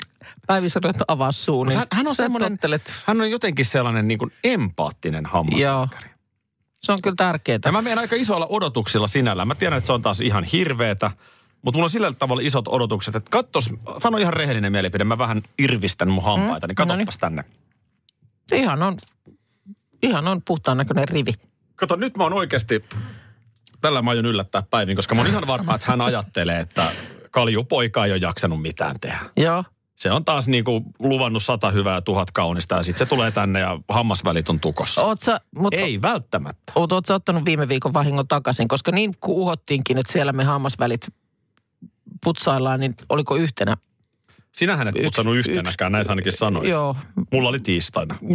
Päivi 0.47 0.69
sanoi, 0.69 0.89
että 0.89 1.05
avaa 1.07 1.31
suu, 1.31 1.63
niin 1.63 1.77
Hän, 1.77 1.87
hän 1.91 2.07
on 2.07 2.15
semmoinen, 2.15 2.59
hän 3.05 3.21
on 3.21 3.31
jotenkin 3.31 3.65
sellainen 3.65 4.07
niin 4.07 4.17
kuin 4.17 4.31
empaattinen 4.43 5.25
hammaslääkäri. 5.25 6.09
Se 6.83 6.91
on 6.91 6.97
kyllä 7.03 7.15
tärkeää. 7.15 7.59
Ja 7.65 7.71
mä 7.71 7.81
menen 7.81 7.99
aika 7.99 8.15
isoilla 8.15 8.47
odotuksilla 8.49 9.07
sinällään. 9.07 9.47
Mä 9.47 9.55
tiedän, 9.55 9.77
että 9.77 9.85
se 9.87 9.93
on 9.93 10.01
taas 10.01 10.21
ihan 10.21 10.43
hirveetä, 10.43 11.11
mutta 11.61 11.77
mulla 11.77 11.85
on 11.85 11.89
sillä 11.89 12.11
tavalla 12.19 12.41
isot 12.45 12.67
odotukset, 12.67 13.15
että 13.15 13.29
katsos, 13.31 13.69
sano 14.03 14.17
ihan 14.17 14.33
rehellinen 14.33 14.71
mielipide, 14.71 15.03
mä 15.03 15.17
vähän 15.17 15.41
irvistän 15.59 16.09
mun 16.09 16.23
hampaita, 16.23 16.67
Mm, 16.67 16.69
niin 16.69 16.75
katoppas 16.75 16.97
noniin. 16.97 17.19
tänne. 17.19 17.43
Ihan 18.51 18.83
on, 18.83 18.97
ihan 20.03 20.27
on 20.27 20.41
puhtaan 20.47 20.77
näköinen 20.77 21.07
rivi. 21.07 21.33
Kato, 21.75 21.95
nyt 21.95 22.17
mä 22.17 22.23
oon 22.23 22.33
oikeasti, 22.33 22.83
tällä 23.81 24.01
mä 24.01 24.09
aion 24.09 24.25
yllättää 24.25 24.63
Päivin, 24.69 24.95
koska 24.95 25.15
mä 25.15 25.21
oon 25.21 25.29
ihan 25.29 25.47
varma, 25.47 25.75
että 25.75 25.87
hän 25.87 26.01
ajattelee, 26.01 26.59
että 26.59 26.91
kaljupoika 27.31 28.05
ei 28.05 28.11
ole 28.11 28.19
jaksanut 28.21 28.61
mitään 28.61 28.99
tehdä. 28.99 29.19
Joo. 29.37 29.63
Se 29.95 30.11
on 30.11 30.25
taas 30.25 30.47
niinku 30.47 30.81
luvannut 30.99 31.43
sata 31.43 31.71
hyvää 31.71 31.95
ja 31.95 32.01
tuhat 32.01 32.31
kaunista 32.31 32.75
ja 32.75 32.83
sitten 32.83 33.07
se 33.07 33.09
tulee 33.09 33.31
tänne 33.31 33.59
ja 33.59 33.79
hammasvälit 33.89 34.49
on 34.49 34.59
tukossa. 34.59 35.01
Oot 35.05 35.21
sä, 35.21 35.39
mut, 35.57 35.73
Ei 35.73 36.01
välttämättä. 36.01 36.73
Oot, 36.75 36.91
oot 36.91 37.05
sä 37.05 37.13
ottanut 37.13 37.45
viime 37.45 37.67
viikon 37.67 37.93
vahingon 37.93 38.27
takaisin, 38.27 38.67
koska 38.67 38.91
niin 38.91 39.15
kuin 39.19 39.37
uhottiinkin, 39.37 39.97
että 39.97 40.13
siellä 40.13 40.33
me 40.33 40.43
hammasvälit 40.43 41.07
putsaillaan, 42.23 42.79
niin 42.79 42.93
oliko 43.09 43.35
yhtenä? 43.35 43.77
Sinähän 44.51 44.87
et 44.87 44.95
Yksi- 44.95 45.03
putsannut 45.03 45.35
yhtenäkään, 45.35 45.91
näin 45.91 46.05
sä 46.05 46.11
ainakin 46.11 46.31
sanoit. 46.31 46.69
Joo. 46.69 46.95
Mulla 47.31 47.49
oli 47.49 47.59
tiistaina. 47.59 48.15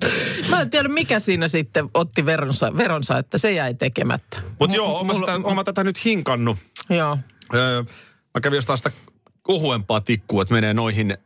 Mä 0.50 0.60
en 0.60 0.70
tiedä, 0.70 0.88
mikä 0.88 1.20
siinä 1.20 1.48
sitten 1.48 1.90
otti 1.94 2.26
veronsa, 2.26 2.76
veronsa 2.76 3.18
että 3.18 3.38
se 3.38 3.52
jäi 3.52 3.74
tekemättä. 3.74 4.42
Mutta 4.60 4.76
joo, 4.76 4.96
oon 4.96 5.06
mä, 5.06 5.14
sitä, 5.14 5.40
oon 5.44 5.56
mä 5.56 5.64
tätä 5.64 5.84
nyt 5.84 6.04
hinkannut. 6.04 6.58
Joo. 6.90 7.18
Öö, 7.54 7.82
mä 8.34 8.40
kävin 8.40 8.56
jostain 8.56 8.78
sitä 8.78 8.90
ohuempaa 9.48 10.00
tikkua, 10.00 10.42
että 10.42 10.54
menee 10.54 10.74
noihin 10.74 11.18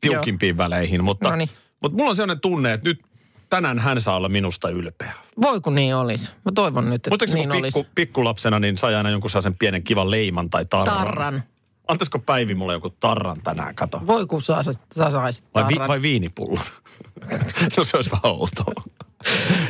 tiukimpiin 0.00 0.56
väleihin. 0.58 1.04
Mutta, 1.04 1.30
Noniin. 1.30 1.50
mutta 1.82 1.96
mulla 1.96 2.10
on 2.10 2.16
sellainen 2.16 2.40
tunne, 2.40 2.72
että 2.72 2.88
nyt 2.88 3.02
tänään 3.50 3.78
hän 3.78 4.00
saa 4.00 4.16
olla 4.16 4.28
minusta 4.28 4.68
ylpeä. 4.68 5.12
Voi 5.42 5.60
kun 5.60 5.74
niin 5.74 5.94
olisi. 5.94 6.30
Mä 6.44 6.52
toivon 6.54 6.84
nyt, 6.84 6.94
että 6.94 7.10
Muistaakseni 7.10 7.40
niin 7.40 7.48
kun 7.48 7.58
olisi. 7.58 7.78
pikku, 7.78 7.92
pikkulapsena, 7.94 8.58
niin 8.58 8.78
sai 8.78 8.94
aina 8.94 9.10
jonkun 9.10 9.30
sellaisen 9.30 9.58
pienen 9.58 9.82
kivan 9.82 10.10
leiman 10.10 10.50
tai 10.50 10.64
tarran. 10.64 10.96
Tarran. 10.96 11.42
Antaisiko 11.88 12.18
Päivi 12.18 12.54
mulle 12.54 12.72
joku 12.72 12.90
tarran 12.90 13.42
tänään, 13.42 13.74
kato. 13.74 14.00
Voi 14.06 14.26
kun 14.26 14.42
sä, 14.42 14.62
sä, 14.62 15.10
saisit 15.10 15.44
Vai, 15.54 15.68
vi, 15.68 15.74
tarran. 15.74 15.88
vai 15.88 16.02
viinipullo? 16.02 16.60
no 17.76 17.84
se 17.84 17.96
olisi 17.96 18.10
vähän 18.10 18.22
outoa. 18.24 18.84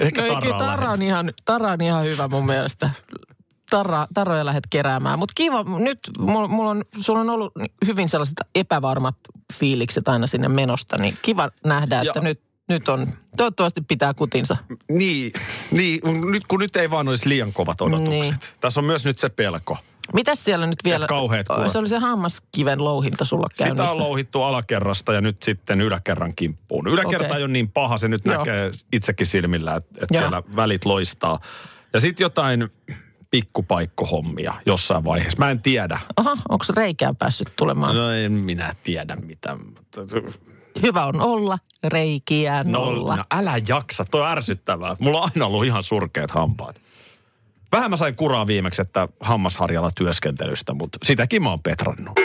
Ehkä 0.00 0.22
no, 0.26 0.40
kyllä 0.40 0.58
lähdet. 0.58 0.88
on, 0.88 1.02
ihan, 1.02 1.32
tarra 1.44 1.72
on 1.72 1.80
ihan 1.80 2.04
hyvä 2.04 2.28
mun 2.28 2.46
mielestä. 2.46 2.90
Tarra, 3.70 4.06
tarroja 4.14 4.44
lähdet 4.46 4.66
keräämään. 4.70 5.18
Mutta 5.18 5.32
kiva, 5.36 5.64
nyt 5.78 5.98
mulla, 6.18 6.48
mulla 6.48 6.70
on, 6.70 6.84
sulla 7.00 7.20
on 7.20 7.30
ollut 7.30 7.52
hyvin 7.86 8.08
sellaiset 8.08 8.36
epävarmat 8.54 9.16
fiilikset 9.52 10.08
aina 10.08 10.26
sinne 10.26 10.48
menosta, 10.48 10.98
niin 10.98 11.18
kiva 11.22 11.50
nähdä, 11.64 12.00
että 12.00 12.18
Ja- 12.18 12.22
nyt, 12.22 12.40
nyt 12.68 12.88
on, 12.88 13.06
toivottavasti 13.36 13.80
pitää 13.80 14.14
kutinsa. 14.14 14.56
Niin, 14.90 15.32
niin 15.70 16.00
nyt, 16.30 16.42
kun 16.48 16.60
nyt 16.60 16.76
ei 16.76 16.90
vaan 16.90 17.08
olisi 17.08 17.28
liian 17.28 17.52
kovat 17.52 17.80
odotukset. 17.80 18.10
Niin. 18.10 18.34
Tässä 18.60 18.80
on 18.80 18.84
myös 18.84 19.04
nyt 19.04 19.18
se 19.18 19.28
pelko. 19.28 19.78
Mitäs 20.14 20.44
siellä 20.44 20.66
nyt 20.66 20.79
vielä? 20.85 21.07
kauheat 21.07 21.46
kuvat. 21.48 21.72
Se 21.72 21.79
oli 21.79 21.88
se 21.88 21.98
hammaskiven 21.98 22.85
louhinta 22.85 23.25
sulla 23.25 23.46
Sitä 23.53 23.64
käynnissä. 23.64 23.90
on 23.92 23.98
louhittu 23.98 24.42
alakerrasta 24.42 25.12
ja 25.12 25.20
nyt 25.20 25.42
sitten 25.42 25.81
yläkerran 25.81 26.35
kimppuun. 26.35 26.88
Yläkerta 26.88 27.27
Okei. 27.27 27.37
ei 27.37 27.42
ole 27.44 27.53
niin 27.53 27.70
paha, 27.70 27.96
se 27.98 28.09
nyt 28.09 28.22
Joo. 28.25 28.37
näkee 28.38 28.70
itsekin 28.92 29.27
silmillä, 29.27 29.77
että, 29.77 30.07
Joo. 30.11 30.20
siellä 30.20 30.42
välit 30.57 30.85
loistaa. 30.85 31.40
Ja 31.92 32.01
sitten 32.01 32.25
jotain 32.25 32.68
pikkupaikkohommia 33.31 34.55
jossain 34.66 35.05
vaiheessa. 35.05 35.38
Mä 35.38 35.51
en 35.51 35.62
tiedä. 35.62 36.01
Aha, 36.16 36.31
onko 36.48 36.64
reikää 36.77 37.14
päässyt 37.18 37.53
tulemaan? 37.57 37.96
No 37.96 38.11
en 38.11 38.33
minä 38.33 38.75
tiedä 38.83 39.16
mitä. 39.16 39.57
Hyvä 40.83 41.07
on 41.07 41.20
olla, 41.20 41.59
reikiä 41.85 42.64
No, 42.64 42.85
nolla. 42.85 43.16
no 43.16 43.25
älä 43.35 43.53
jaksa, 43.68 44.05
toi 44.11 44.20
on 44.20 44.29
ärsyttävää. 44.29 44.96
Mulla 44.98 45.18
on 45.22 45.31
aina 45.35 45.46
ollut 45.46 45.64
ihan 45.64 45.83
surkeat 45.83 46.31
hampaat. 46.31 46.81
Vähän 47.72 47.90
mä 47.90 47.96
sain 47.96 48.16
kuraa 48.16 48.46
viimeksi, 48.46 48.82
että 48.82 49.08
hammasharjalla 49.20 49.90
työskentelystä, 49.96 50.74
mutta 50.74 50.98
sitäkin 51.02 51.42
mä 51.42 51.50
oon 51.50 51.62
petrannut. 51.62 52.20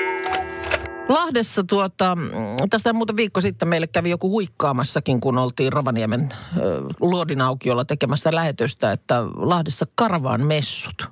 Lahdessa 1.10 1.64
tuota, 1.64 2.16
mm, 2.16 2.32
tästä 2.70 2.94
muuten 2.94 3.16
viikko 3.16 3.42
sitten 3.42 3.68
meille 3.68 3.88
kävi 3.88 4.10
joku 4.10 4.30
huikkaamassakin, 4.30 5.22
kun 5.22 5.38
oltiin 5.38 5.74
Rovaniemen 5.74 6.30
ö, 6.58 6.82
luodinaukiolla 7.00 7.86
tekemässä 7.86 8.36
lähetystä, 8.36 8.92
että 8.92 9.24
Lahdessa 9.36 9.86
karavaan 9.96 10.46
messut. 10.46 11.04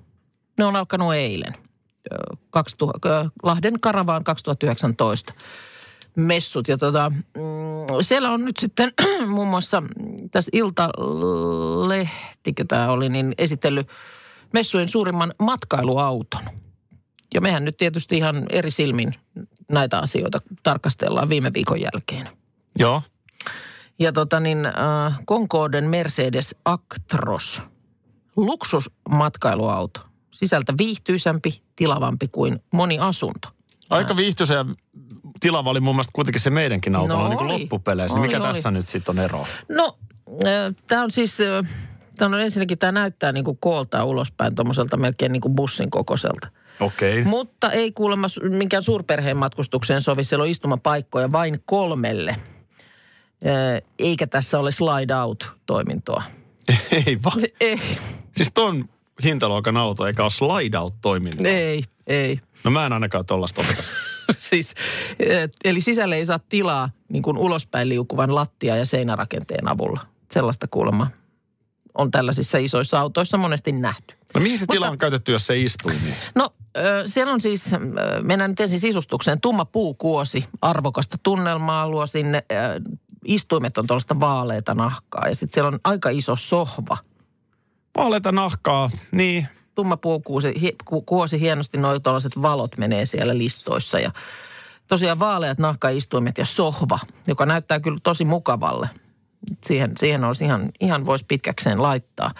Ne 0.57 0.65
on 0.65 0.75
alkanut 0.75 1.13
eilen. 1.13 1.53
Ö, 2.13 2.17
2000, 2.49 3.09
ö, 3.09 3.29
Lahden 3.43 3.79
karavaan 3.79 4.23
2019 4.23 5.33
messut. 6.15 6.67
Ja 6.67 6.77
tota, 6.77 7.09
mm, 7.09 7.21
siellä 8.01 8.31
on 8.31 8.45
nyt 8.45 8.57
sitten 8.59 8.91
muun 9.27 9.47
muassa 9.47 9.83
tässä 10.31 10.49
Iltalehtikö 10.53 12.65
tämä 12.67 12.87
oli, 12.87 13.09
niin 13.09 13.33
esitellyt 13.37 13.87
messujen 14.55 14.89
suurimman 14.89 15.33
matkailuauton. 15.39 16.41
Ja 17.33 17.41
mehän 17.41 17.65
nyt 17.65 17.77
tietysti 17.77 18.17
ihan 18.17 18.45
eri 18.49 18.71
silmin 18.71 19.15
näitä 19.71 19.99
asioita 19.99 20.39
tarkastellaan 20.63 21.29
viime 21.29 21.51
viikon 21.53 21.81
jälkeen. 21.81 22.29
Joo. 22.79 23.01
Ja 23.99 24.11
tota 24.13 24.39
niin, 24.39 24.65
äh, 24.65 25.19
Concorden 25.27 25.89
Mercedes 25.89 26.55
Actros, 26.65 27.61
luksusmatkailuauto. 28.35 29.99
Sisältä 30.31 30.73
viihtyisämpi, 30.77 31.61
tilavampi 31.75 32.27
kuin 32.27 32.63
moni 32.73 32.99
asunto. 32.99 33.47
Aika 33.89 34.15
viihtyisä 34.15 34.53
ja 34.53 34.65
tilava 35.39 35.69
oli 35.69 35.79
mun 35.79 35.95
mielestä 35.95 36.11
kuitenkin 36.13 36.41
se 36.41 36.49
meidänkin 36.49 36.95
auto 36.95 37.13
No 37.13 37.21
no, 37.21 37.29
niin 37.29 37.37
kuin 37.37 37.51
oli. 37.51 37.59
loppupeleissä. 37.61 38.17
Oli, 38.17 38.27
Mikä 38.27 38.37
oli. 38.39 38.47
tässä 38.47 38.71
nyt 38.71 38.89
sitten 38.89 39.19
on 39.19 39.25
ero? 39.25 39.45
No, 39.69 39.97
tämä 40.87 41.03
on 41.03 41.11
siis, 41.11 41.37
tämä 42.15 42.35
on 42.35 42.41
ensinnäkin, 42.41 42.77
tämä 42.77 42.91
näyttää 42.91 43.31
niin 43.31 43.45
kuin 43.45 43.57
kooltaan 43.61 44.07
ulospäin 44.07 44.55
tuommoiselta 44.55 44.97
melkein 44.97 45.31
niin 45.31 45.41
kuin 45.41 45.55
bussin 45.55 45.91
kokoiselta. 45.91 46.47
Okei. 46.79 47.19
Okay. 47.19 47.23
Mutta 47.23 47.71
ei 47.71 47.91
kuulemma 47.91 48.27
minkään 48.49 48.83
suurperheen 48.83 49.37
matkustukseen 49.37 50.01
sovi. 50.01 50.23
Siellä 50.23 50.43
on 50.43 50.49
istumapaikkoja 50.49 51.31
vain 51.31 51.59
kolmelle. 51.65 52.35
Eikä 53.99 54.27
tässä 54.27 54.59
ole 54.59 54.71
slide 54.71 55.15
out-toimintoa. 55.15 56.23
Ei 57.07 57.19
vaan. 57.23 57.39
Ei, 57.61 57.79
Siis 58.35 58.51
ton 58.53 58.89
hintaluokan 59.23 59.77
auto 59.77 60.07
eikä 60.07 60.23
ole 60.23 60.29
slide 60.29 60.77
out 60.77 60.93
toiminta. 61.01 61.47
ei, 61.47 61.83
ei. 62.07 62.39
No 62.63 62.71
mä 62.71 62.85
en 62.85 62.93
ainakaan 62.93 63.25
tollasta 63.25 63.61
otakas. 63.61 63.91
siis, 64.37 64.73
eli 65.65 65.81
sisälle 65.81 66.15
ei 66.15 66.25
saa 66.25 66.39
tilaa 66.49 66.89
niin 67.09 67.23
kuin 67.23 67.37
ulospäin 67.37 67.89
liukuvan 67.89 68.35
lattia- 68.35 68.75
ja 68.75 68.85
seinärakenteen 68.85 69.67
avulla. 69.67 70.01
Sellaista 70.31 70.67
kuulemma 70.67 71.07
on 71.95 72.11
tällaisissa 72.11 72.57
isoissa 72.57 72.99
autoissa 72.99 73.37
monesti 73.37 73.71
nähty. 73.71 74.15
No 74.35 74.41
mihin 74.41 74.57
se 74.57 74.61
Mutta- 74.63 74.73
tila 74.73 74.89
on 74.89 74.97
käytetty, 74.97 75.31
jos 75.31 75.47
se 75.47 75.59
istuu 75.59 75.91
niin? 75.91 76.15
No 76.35 76.49
siellä 77.05 77.33
on 77.33 77.41
siis, 77.41 77.69
mennään 78.21 78.51
nyt 78.51 78.59
ensin 78.59 78.79
sisustukseen, 78.79 79.41
tumma 79.41 79.65
puukuosi, 79.65 80.45
arvokasta 80.61 81.17
tunnelmaa 81.23 81.89
luo 81.89 82.05
sinne. 82.05 82.43
Istuimet 83.25 83.77
on 83.77 83.87
tuollaista 83.87 84.19
vaaleita 84.19 84.73
nahkaa 84.73 85.27
ja 85.27 85.35
sitten 85.35 85.53
siellä 85.53 85.67
on 85.67 85.79
aika 85.83 86.09
iso 86.09 86.35
sohva. 86.35 86.97
Vaaleita 87.97 88.31
nahkaa, 88.31 88.89
niin. 89.11 89.47
Tumma 89.75 89.97
puukuosi, 89.97 90.53
hi, 90.61 90.75
ku, 90.85 91.01
kuosi 91.01 91.39
hienosti, 91.39 91.77
noin 91.77 92.01
tuollaiset 92.01 92.41
valot 92.41 92.77
menee 92.77 93.05
siellä 93.05 93.37
listoissa 93.37 93.99
ja 93.99 94.11
tosiaan 94.87 95.19
vaaleat 95.19 95.57
nahkaistuimet 95.57 96.37
ja 96.37 96.45
sohva, 96.45 96.99
joka 97.27 97.45
näyttää 97.45 97.79
kyllä 97.79 97.99
tosi 98.03 98.25
mukavalle. 98.25 98.89
Siihen, 99.63 99.91
siihen 99.99 100.23
olisi 100.23 100.45
ihan, 100.45 100.71
ihan 100.81 101.05
voisi 101.05 101.25
pitkäkseen 101.27 101.81
laittaa. 101.81 102.31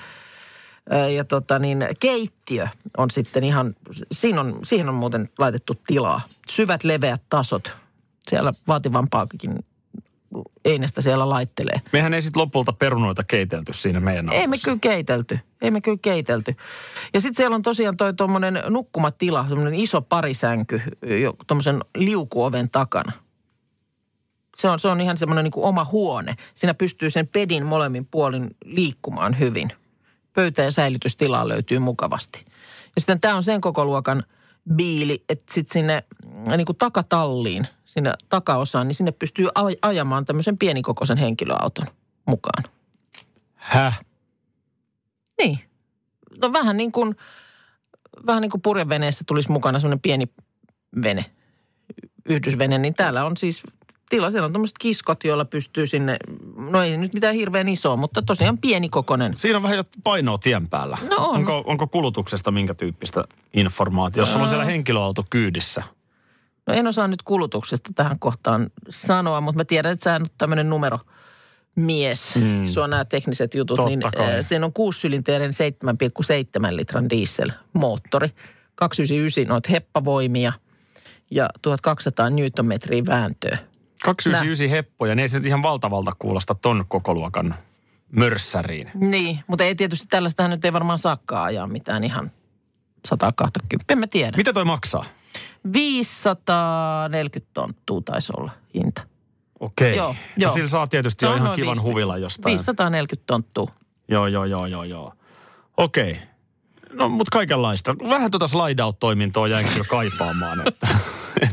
Ja 1.16 1.24
tota 1.24 1.60
niin, 1.60 1.88
keittiö 2.00 2.68
on 2.98 3.10
sitten 3.10 3.44
ihan, 3.44 3.76
siinä 4.12 4.42
on, 4.42 4.60
siihen 4.64 4.90
on 4.90 4.96
muuten 4.96 5.30
laitettu 5.38 5.74
tilaa. 5.88 6.22
Syvät 6.50 6.84
leveät 6.84 7.22
tasot. 7.30 7.78
Siellä 8.30 8.54
vaativampaakin 8.68 9.60
einestä 10.66 11.02
siellä 11.02 11.30
laittelee. 11.30 11.82
Mehän 11.94 12.14
ei 12.14 12.22
sitten 12.22 12.42
lopulta 12.42 12.74
perunoita 12.74 13.24
keitelty 13.24 13.74
siinä 13.74 14.00
meidän 14.00 14.34
Ei 14.34 14.48
me 14.48 14.56
kyllä 14.64 14.78
keitelty. 14.82 15.40
Ei 15.62 15.72
me 15.72 15.82
kyllä 15.82 15.98
keitelty. 16.02 16.56
Ja 17.14 17.22
sitten 17.22 17.38
siellä 17.38 17.56
on 17.56 17.62
tosiaan 17.62 17.98
toi 17.98 18.14
tuommoinen 18.14 18.64
nukkumatila, 18.70 19.46
semmoinen 19.50 19.76
iso 19.76 20.02
parisänky 20.02 20.82
tuommoisen 21.48 21.80
liukuoven 21.96 22.70
takana. 22.70 23.12
Se 24.56 24.70
on, 24.70 24.80
se 24.80 24.88
on 24.88 25.02
ihan 25.02 25.18
semmoinen 25.18 25.44
niin 25.44 25.52
kuin 25.52 25.66
oma 25.66 25.86
huone. 25.86 26.36
Siinä 26.54 26.74
pystyy 26.74 27.10
sen 27.10 27.28
pedin 27.28 27.66
molemmin 27.66 28.06
puolin 28.06 28.56
liikkumaan 28.66 29.40
hyvin. 29.40 29.72
Pöytä- 30.34 30.62
ja 30.62 30.72
säilytystilaa 30.72 31.48
löytyy 31.48 31.80
mukavasti. 31.80 32.46
Ja 32.96 33.02
sitten 33.02 33.22
tämä 33.22 33.36
on 33.36 33.44
sen 33.44 33.62
koko 33.62 33.86
luokan 33.86 34.24
biili, 34.76 35.24
että 35.30 35.54
sitten 35.54 35.74
sinne 35.74 36.04
mm, 36.26 36.58
niin 36.58 36.66
kuin 36.66 36.78
takatalliin, 36.78 37.68
sinne 37.86 38.14
takaosaan, 38.30 38.88
niin 38.88 38.96
sinne 38.96 39.12
pystyy 39.12 39.46
aj- 39.46 39.80
ajamaan 39.82 40.26
tämmöisen 40.26 40.58
pienikokoisen 40.58 41.18
henkilöauton 41.18 41.88
mukaan. 42.26 42.64
Häh? 43.56 44.00
Niin. 45.42 45.60
No 46.42 46.54
vähän 46.54 46.78
niin 46.78 46.92
kuin, 46.92 47.16
vähän 48.26 48.42
niin 48.42 48.52
kuin 48.52 48.62
purjeveneessä 48.62 49.24
tulisi 49.28 49.52
mukana 49.52 49.80
semmoinen 49.80 50.00
pieni 50.00 50.30
vene. 51.04 51.26
yhdysvene, 52.30 52.78
niin 52.78 52.94
täällä 52.94 53.26
on 53.26 53.38
siis 53.38 53.64
tila. 54.10 54.32
Siellä 54.32 54.46
on 54.46 54.54
tuommoiset 54.54 54.78
kiskot, 54.80 55.24
joilla 55.24 55.46
pystyy 55.46 55.88
sinne, 55.88 56.18
no 56.56 56.82
ei 56.82 56.98
nyt 56.98 57.14
mitään 57.14 57.36
hirveän 57.36 57.70
isoa, 57.70 57.96
mutta 57.96 58.22
tosiaan 58.22 58.58
pieni 58.58 58.90
kokonen. 58.90 59.38
Siinä 59.38 59.58
on 59.58 59.64
vähän 59.64 59.78
jo 59.78 59.84
painoa 60.04 60.38
tien 60.38 60.70
päällä. 60.70 60.98
No 61.10 61.16
on. 61.18 61.36
Onko, 61.36 61.64
onko 61.68 61.88
kulutuksesta 61.88 62.52
minkä 62.52 62.74
tyyppistä 62.74 63.24
informaatiota? 63.54 64.20
Jos 64.22 64.32
sulla 64.32 64.44
on 64.44 64.50
siellä 64.50 64.66
henkilöauto 64.66 65.26
kyydissä. 65.30 65.84
No 66.68 66.74
en 66.74 66.88
osaa 66.88 67.08
nyt 67.08 67.22
kulutuksesta 67.22 67.92
tähän 67.96 68.20
kohtaan 68.20 68.70
sanoa, 68.90 69.42
mutta 69.42 69.60
mä 69.60 69.66
tiedän, 69.66 69.94
että 69.94 70.04
sä 70.04 70.16
on 70.16 70.28
tämmöinen 70.38 70.70
numero 70.70 71.00
mies. 71.76 72.36
Mm. 72.36 72.68
Sua 72.68 72.88
nämä 72.88 73.06
tekniset 73.06 73.54
jutut, 73.54 73.76
Totta 73.76 73.90
niin 73.90 74.00
kai. 74.00 74.36
äh, 74.36 74.46
siinä 74.46 74.66
on 74.66 74.74
kuusisylinteinen 74.74 75.52
7,7 76.70 76.76
litran 76.76 77.10
dieselmoottori. 77.10 78.30
299 78.76 79.48
noita 79.48 79.70
heppavoimia 79.72 80.54
ja 81.32 81.50
1200 81.62 82.30
newtonmetriä 82.30 83.04
vääntöä. 83.08 83.58
299 84.06 84.70
heppoja, 84.70 85.16
niin 85.16 85.22
ei 85.22 85.30
se 85.30 85.38
nyt 85.40 85.46
ihan 85.48 85.64
valtavalta 85.64 86.12
kuulosta 86.20 86.56
ton 86.56 86.86
kokoluokan 86.88 87.56
mörssäriin. 88.12 88.92
Niin, 88.94 89.40
mutta 89.48 89.64
ei 89.64 89.76
tietysti 89.76 90.08
tällaistähän 90.10 90.50
nyt 90.52 90.66
ei 90.66 90.74
varmaan 90.74 91.00
saakkaa 91.00 91.44
ajaa 91.44 91.68
mitään 91.68 92.04
ihan 92.04 92.32
120, 93.08 93.94
en 93.94 94.00
mä 94.00 94.08
tiedä. 94.08 94.38
Mitä 94.38 94.54
toi 94.54 94.66
maksaa? 94.66 95.06
540 95.74 97.50
tonttua 97.54 98.02
taisi 98.02 98.34
olla 98.38 98.52
hinta. 98.74 99.02
Okei. 99.60 99.96
Joo, 99.96 100.08
No 100.08 100.16
joo. 100.38 100.52
sillä 100.54 100.68
saa 100.68 100.88
tietysti 100.88 101.26
jo 101.26 101.36
ihan 101.36 101.52
kivan 101.56 101.76
viisi- 101.76 101.82
huvila 101.82 102.18
jostain. 102.18 102.52
540 102.52 103.24
tonttua. 103.28 103.72
Joo, 104.08 104.28
joo, 104.28 104.46
joo, 104.46 104.66
joo, 104.66 104.84
joo. 104.84 105.14
Okei. 105.78 106.20
No, 106.94 107.10
mutta 107.10 107.30
kaikenlaista. 107.32 107.96
Vähän 108.10 108.32
tuota 108.32 108.48
slide-out-toimintoa 108.48 109.48
jäin 109.48 109.68
kyllä 109.74 109.86
kaipaamaan, 109.90 110.68
että, 110.68 110.88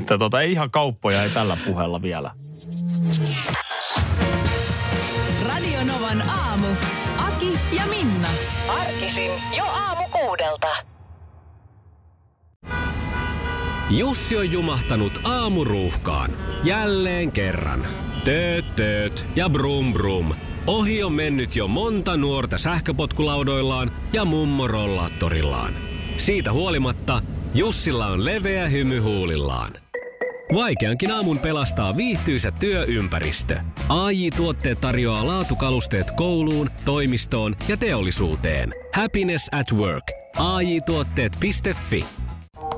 että 0.00 0.18
tota, 0.18 0.40
ei 0.40 0.52
ihan 0.52 0.70
kauppoja 0.70 1.22
ei 1.22 1.30
tällä 1.30 1.56
puheella 1.64 2.02
vielä. 2.02 2.30
Radio 5.46 5.84
Novan 5.84 6.22
aamu. 6.30 6.66
Aki 7.18 7.58
ja 7.72 7.86
Minna. 7.86 8.28
Arkisin 8.68 9.30
jo 9.56 9.64
aamu 9.64 10.02
kuudelta. 10.12 10.66
Jussi 13.90 14.36
on 14.36 14.52
jumahtanut 14.52 15.20
aamuruuhkaan. 15.24 16.30
Jälleen 16.64 17.32
kerran. 17.32 17.86
Tööt, 18.24 18.76
tööt 18.76 19.26
ja 19.36 19.48
brum 19.50 19.92
brum. 19.92 20.34
Ohi 20.66 21.02
on 21.02 21.12
mennyt 21.12 21.56
jo 21.56 21.68
monta 21.68 22.16
nuorta 22.16 22.58
sähköpotkulaudoillaan 22.58 23.90
ja 24.12 24.24
mummorollaattorillaan. 24.24 25.72
Siitä 26.16 26.52
huolimatta 26.52 27.22
Jussilla 27.54 28.06
on 28.06 28.24
leveä 28.24 28.68
hymy 28.68 28.98
huulillaan. 28.98 29.72
Vaikeankin 30.54 31.10
aamun 31.12 31.38
pelastaa 31.38 31.96
viihtyisä 31.96 32.50
työympäristö. 32.50 33.60
AI 33.88 34.30
Tuotteet 34.30 34.80
tarjoaa 34.80 35.26
laatukalusteet 35.26 36.10
kouluun, 36.10 36.70
toimistoon 36.84 37.56
ja 37.68 37.76
teollisuuteen. 37.76 38.74
Happiness 38.94 39.48
at 39.52 39.72
work. 39.72 40.04
AI 40.38 40.80
Tuotteet.fi 40.80 42.04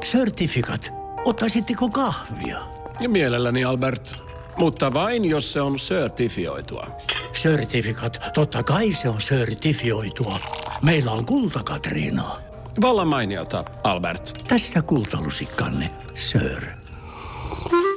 Certifikat. 0.05 0.93
Ottaisitteko 1.25 1.89
kahvia? 1.89 2.59
Ja 3.01 3.09
mielelläni, 3.09 3.65
Albert. 3.65 4.23
Mutta 4.59 4.95
vain, 4.95 5.25
jos 5.25 5.53
se 5.53 5.61
on 5.61 5.79
sertifioitua. 5.79 6.87
Certifikat. 7.33 8.31
Totta 8.35 8.63
kai 8.63 8.93
se 8.93 9.09
on 9.09 9.21
sertifioitua. 9.21 10.39
Meillä 10.83 11.11
on 11.11 11.27
kulta, 11.27 11.63
Katriina. 11.63 12.54
Vallan 12.81 13.09
mainiota, 13.09 13.65
Albert. 13.85 14.45
Tässä 14.49 14.83
kultalusikkanne, 14.83 15.89
sir. 16.15 16.63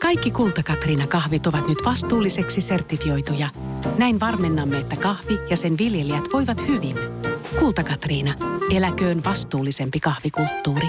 Kaikki 0.01 0.31
Kulta-Katriina 0.31 1.07
kahvit 1.07 1.47
ovat 1.47 1.67
nyt 1.67 1.77
vastuulliseksi 1.85 2.61
sertifioituja. 2.61 3.49
Näin 3.97 4.19
varmennamme, 4.19 4.77
että 4.77 4.95
kahvi 4.95 5.39
ja 5.49 5.57
sen 5.57 5.77
viljelijät 5.77 6.23
voivat 6.33 6.67
hyvin. 6.67 6.95
Kulta-Katriina. 7.59 8.33
Eläköön 8.75 9.23
vastuullisempi 9.23 9.99
kahvikulttuuri. 9.99 10.87